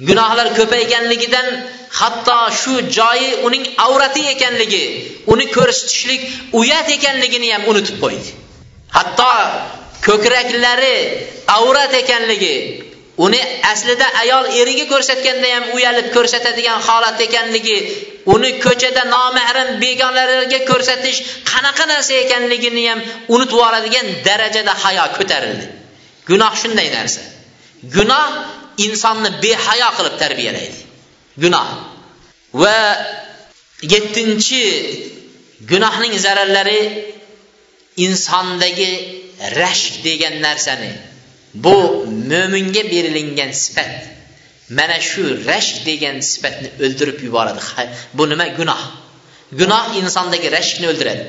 [0.07, 1.47] Gunohlar ko'payganligidan
[1.99, 4.83] hatto shu joyi uning avrati ekanligi
[5.33, 6.21] uni ko'rsatishlik
[6.59, 8.29] uyat ekanligini ham unutib qo'ydi.
[8.97, 9.31] Hatto
[10.07, 10.97] ko'kraklari
[11.57, 12.55] avrat ekanligi
[13.17, 13.39] uni
[13.71, 17.77] aslida ayol eriga ko'rsatganda ham uyalib ko'rsatadigan holat ekanligi
[18.33, 21.19] uni ko'chada nomahram begonalarga ko'rsatish
[21.51, 22.99] qanaqa narsa ekanligini ham
[23.35, 25.65] unutib yuboradigan darajada hayo ko'tarildi.
[26.29, 27.21] Gunoh shunday narsa.
[27.95, 28.25] Gunoh
[28.85, 30.79] insonni behayo qilib tarbiyalaydi.
[31.43, 31.67] Gunoh.
[32.61, 32.77] Va
[33.93, 34.61] yettinchi
[35.71, 36.81] gunohning zararlari
[38.05, 38.91] insondagi
[39.59, 40.91] rashk degan narsani
[41.63, 43.91] bu mo'minga berilingan sifat.
[44.77, 47.61] Mana shu rashk degan sifatni o'ldirib yuboradi.
[48.17, 48.45] Bu nima?
[48.59, 48.81] Gunoh.
[49.59, 51.23] Gunoh insondagi rashkni o'ldiradi.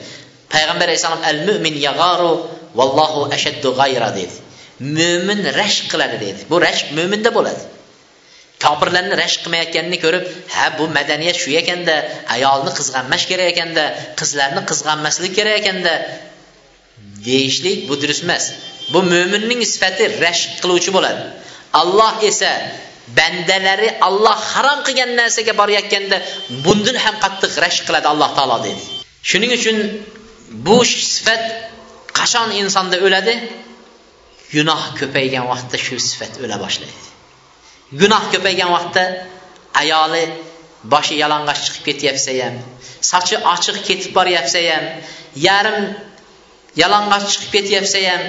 [0.55, 2.33] Payg'ambar alayhissalom al mo'min yag'aru
[2.79, 4.37] vallohu ashaddu g'ayra dedi.
[4.99, 6.41] Mo'min rashk qiladi dedi.
[6.51, 7.63] Bu rashk mo'minda bo'ladi.
[8.65, 10.25] Kofirlarni rashk qilmayotganini ko'rib
[10.55, 11.95] ha bu madaniyat shu ekanda
[12.37, 13.85] ayolni qizg'anmash kerak ekanda
[14.21, 15.93] qizlarni qizg'anmaslik kerak ekanda
[17.27, 18.45] deyishlik bu durust emas.
[18.93, 21.23] Bu mo'minning sifati rashk qiluvchi bo'ladi.
[21.81, 22.53] Alloh esa
[23.19, 26.17] bandalari alloh harom qilgan narsaga borayotganda
[26.65, 28.83] bundan ham qattiq rashk qiladi alloh taolo dedi
[29.31, 29.77] shuning uchun
[30.67, 30.77] bu
[31.15, 31.43] sifat
[32.19, 33.35] qachon insonda o'ladi?
[34.55, 37.01] Gunoh ko'paygan vaqtda shu sifat o'la boshlaydi.
[38.01, 39.05] Gunoh ko'paygan vaqtda
[39.83, 40.25] ayoli
[40.93, 42.55] boshi yalang'och chiqib ketyapsa ham
[43.11, 44.85] sochi ochiq ketib boryapsa ham
[45.47, 45.79] yarim
[46.83, 48.23] yalang'och chiqib ketyapsa ham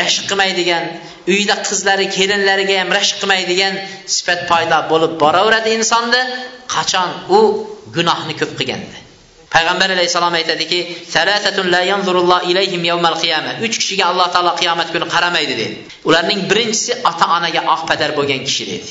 [0.00, 0.84] rashk qilmaydigan
[1.34, 3.74] uyda qizlari kelinlariga ham rashk qilmaydigan
[4.16, 6.20] sifat paydo bo'lib boraveradi insonda
[6.74, 7.40] qachon u
[7.96, 8.98] gunohni ko'p qilganda.
[9.54, 10.78] Payg'ambar alayhissalom aytadiki
[13.66, 15.76] uch kishiga alloh taolo qiyomat kuni qaramaydi dedi.
[16.08, 18.88] Ularning birinchisi ota onaga oq padar bo'lgan kishi dedi.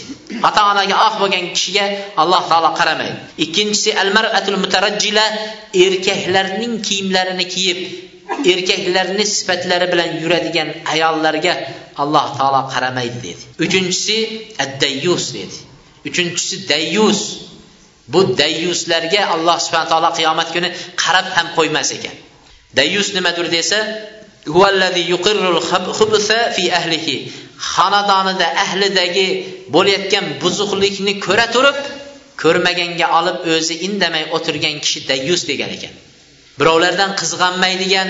[0.49, 1.85] Ota onaga oq bo'lgan kishiga
[2.21, 3.17] alloh taolo qaramaydi.
[3.45, 5.25] Ikkinchisi al maratul mutarajjila
[5.85, 7.79] erkaklarning kiyimlarini kiyib
[8.53, 11.53] erkaklarni sifatlari bilan yuradigan ayollarga
[12.01, 13.43] alloh taolo qaramaydi dedi.
[13.65, 14.17] Uchinchisi
[14.63, 15.57] addayyus dedi.
[16.09, 17.21] Uchinchisi dayyus.
[18.13, 20.69] Bu dayyuslarga alloh subhana taolo qiyomat kuni
[21.03, 22.15] qarab ham qo'ymas ekan.
[22.79, 23.79] Dayyus nimadir desa
[27.73, 29.27] xonadonida ahlidagi
[29.75, 31.77] bo'layotgan buzuqlikni ko'ra turib
[32.43, 35.93] ko'rmaganga olib o'zi indamay o'tirgan kishi dayyus degan ekan.
[36.59, 38.09] Birovlardan qizg'anmaydigan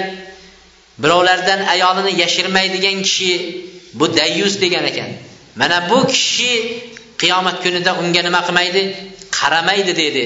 [1.03, 3.31] birovlardan ayolini yashirmaydigan kishi
[3.99, 5.09] bu dayyus degan ekan.
[5.55, 6.51] Mana bu kishi
[7.21, 8.81] qiyomat kunida unga nima qilmaydi?
[9.37, 10.23] Qaramaydi dedi.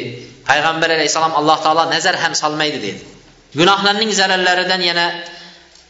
[0.50, 3.02] Payg'ambar alayhissalom alloh taolo nazar ham solmaydi dedi.
[3.60, 5.06] Gunohlarning zararlaridan yana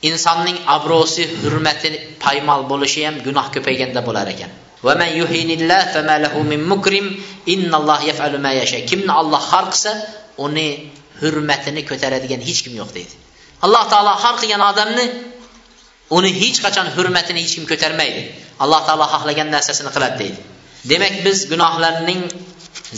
[0.09, 1.89] insonning obro'si hurmati
[2.23, 4.51] paymol bo'lishi ham gunoh ko'payganda bo'lar ekan.
[8.89, 9.91] Kimni olloh xor qilsa
[10.45, 10.69] uni
[11.21, 13.13] hurmatini ko'taradigan hech kim yo'q deydi.
[13.65, 15.05] Alloh taolo xor qilgan odamni
[16.17, 18.21] uni hech qachon hurmatini hech kim ko'tarmaydi.
[18.63, 20.39] Alloh taolo xohlagan narsasini qiladi deydi.
[20.91, 22.21] Demak biz gunohlarning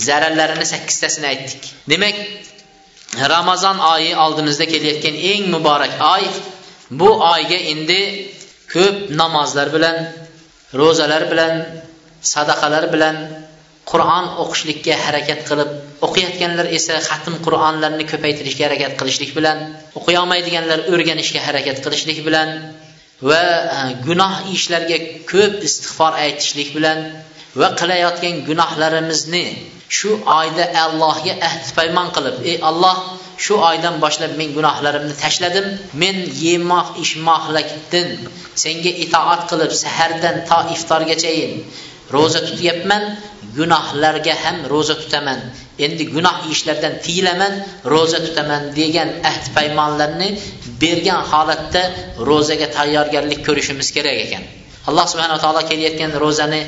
[0.07, 1.63] zararlarini sakkiztasini aytdik.
[1.91, 2.15] Demak
[3.33, 6.23] ramazon oyi oldimizda kelayotgan eng muborak oy
[6.99, 8.01] bu oyga endi
[8.73, 9.97] ko'p namozlar bilan
[10.79, 11.53] ro'zalar bilan
[12.33, 13.15] sadaqalar bilan
[13.91, 15.69] qur'on o'qishlikka harakat qilib
[16.05, 19.57] o'qiyotganlar esa xatm qur'onlarni ko'paytirishga harakat qilishlik bilan
[19.99, 22.49] o'qiy olmaydiganlar o'rganishga harakat qilishlik bilan
[23.29, 23.43] va
[23.77, 24.97] e, gunoh ishlarga
[25.31, 26.99] ko'p istig'for aytishlik bilan
[27.59, 29.45] va qilayotgan gunohlarimizni
[29.97, 32.97] shu oyda allohga ahd paymon qilib ey alloh
[33.45, 35.67] shu oydan boshlab men gunohlarimni tashladim
[36.03, 38.09] men yemoq ichmoqlikdan
[38.63, 41.53] senga itoat qilib sahardan to iftorgachayin
[42.15, 43.03] ro'za tutyapman
[43.57, 45.39] gunohlarga ham ro'za tutaman
[45.85, 47.53] endi gunoh ishlardan tiyilaman
[47.93, 50.29] ro'za tutaman degan ahd paymonlarni
[50.81, 51.83] bergan holatda
[52.29, 54.43] ro'zaga tayyorgarlik ko'rishimiz kerak ekan.
[54.89, 56.61] Alloh subhanaa taolo kelayotgan ro'zani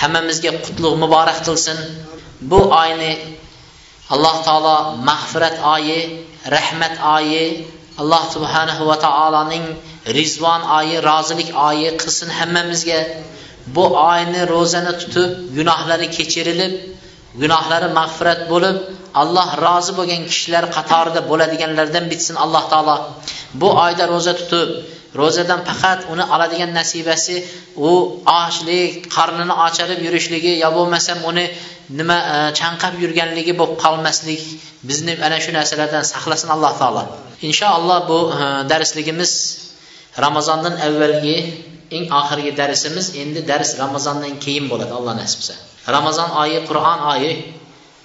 [0.00, 1.78] hammamizga qutlug' muborak qilsin.
[2.50, 3.12] Bu oyni
[4.14, 4.76] alloh taolo
[5.08, 6.00] mag'firat oyi
[6.56, 7.44] rahmat oyi
[8.00, 9.64] alloh subhanahu va taoloning
[10.18, 13.00] rizvon oyi rozilik oyi qilsin hammamizga.
[13.74, 16.72] Bu oyni ro'zani tutib gunohlari kechirilib
[17.40, 18.76] gunohlari mag'firat bo'lib
[19.22, 22.96] alloh rozi bo'lgan kishilar qatorida bo'ladiganlardan bitsin alloh taolo.
[23.60, 24.68] Bu oyda ro'za tutib
[25.20, 27.36] ro'zadan faqat uni oladigan nasibasi
[27.88, 27.90] u
[28.42, 31.44] ochlik qornini ocharib yurishligi yo bo'lmasam uni
[31.98, 34.42] nima e, chanqab yurganligi bo'lib qolmaslik
[34.88, 37.02] bizni ana shu narsalardan saqlasin alloh taolo.
[37.48, 38.38] Inshaalloh bu e,
[38.72, 39.32] darsligimiz
[40.24, 41.36] ramazondan avvalgi
[41.96, 43.06] eng oxirgi darsimiz.
[43.22, 47.32] Endi dars ramazondan keyin bo'ladi alloh nasib qilsa Ramazan ayı, Quran ayı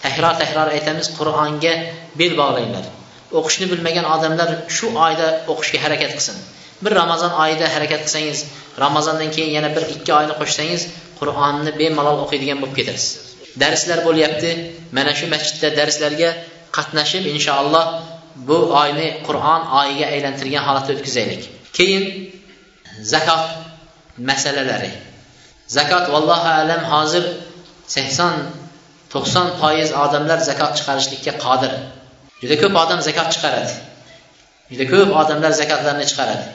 [0.04, 1.74] təkrar-təkrar etəmiz Quranga
[2.20, 2.86] bel bağlayınlar.
[3.32, 6.38] Oxuşunu bilməyən adamlar şu ayda oxuşa hərəkət qılsın.
[6.82, 8.44] Bir Ramazan ayida hərəkət qılsanız,
[8.80, 10.88] Ramazandan keyin yana bir 2 ayını qoşsanız,
[11.20, 13.38] Qur'onni bemalol oxiydigan bo'lib ketarsiz.
[13.62, 14.52] Dərslər bo'lyapti.
[14.94, 16.30] Mana shu məsciddə dərslərə
[16.78, 17.86] qatnaşib inshaalloh
[18.48, 21.50] bu oyni Qur'on oyiga aylantirgan holatda o'tkazaylik.
[21.78, 22.04] Keyin
[23.02, 23.44] zakot
[24.30, 24.92] masalalari.
[25.78, 27.24] Zakot vallohu alam hozir
[27.96, 28.34] sakson
[29.14, 31.74] to'qson foiz odamlar zakot chiqarishlikka qodir.
[32.42, 33.74] Juda ko'p odam zakot chiqaradi.
[34.72, 36.46] Juda ko'p odamlar zakotlarni chiqaradi.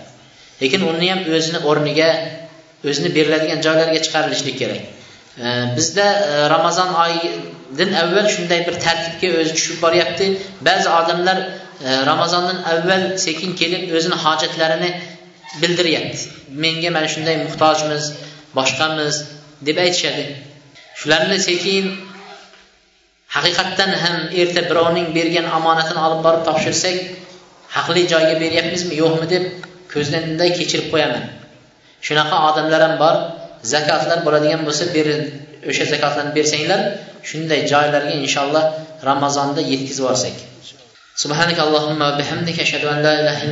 [0.62, 2.11] Lekin uni ham o'zini o'rniga
[2.89, 4.83] o'zini beriladigan joylarga chiqarilishlik kerak.
[5.76, 10.26] Bizda e, ramazon oyidan avval shunday bir tartibga o'zi tushib boryapti.
[10.68, 14.91] Ba'zi odamlar e, ramazondan avval sekin kelib o'zini hojatlarini
[15.62, 16.22] bildiryapti.
[16.64, 18.05] Menga mana shunday muhtojmiz
[18.59, 19.14] boshqamiz
[19.68, 20.24] deb aytishadi.
[21.01, 21.84] shularni sekin
[23.36, 26.97] haqiqatdan ham erta birovning bergan omonatini olib borib topshirsak
[27.76, 29.45] haqli joyga beryapmizmi yo'qmi deb
[29.93, 31.24] ko'zdanday kechirib qo'yaman.
[32.07, 33.14] Shunaqa odamlar ham bor
[33.72, 34.84] zakotlar bo'ladigan bo'lsa
[35.70, 36.80] o'sha zakotlarni bersanglar
[37.28, 38.64] shunday joylarga inshaalloh
[39.11, 40.36] ramazonda yetkazib yuborsak.
[41.22, 43.51] Subhanak allohumma bihamdika ashhadu an la ilaha illa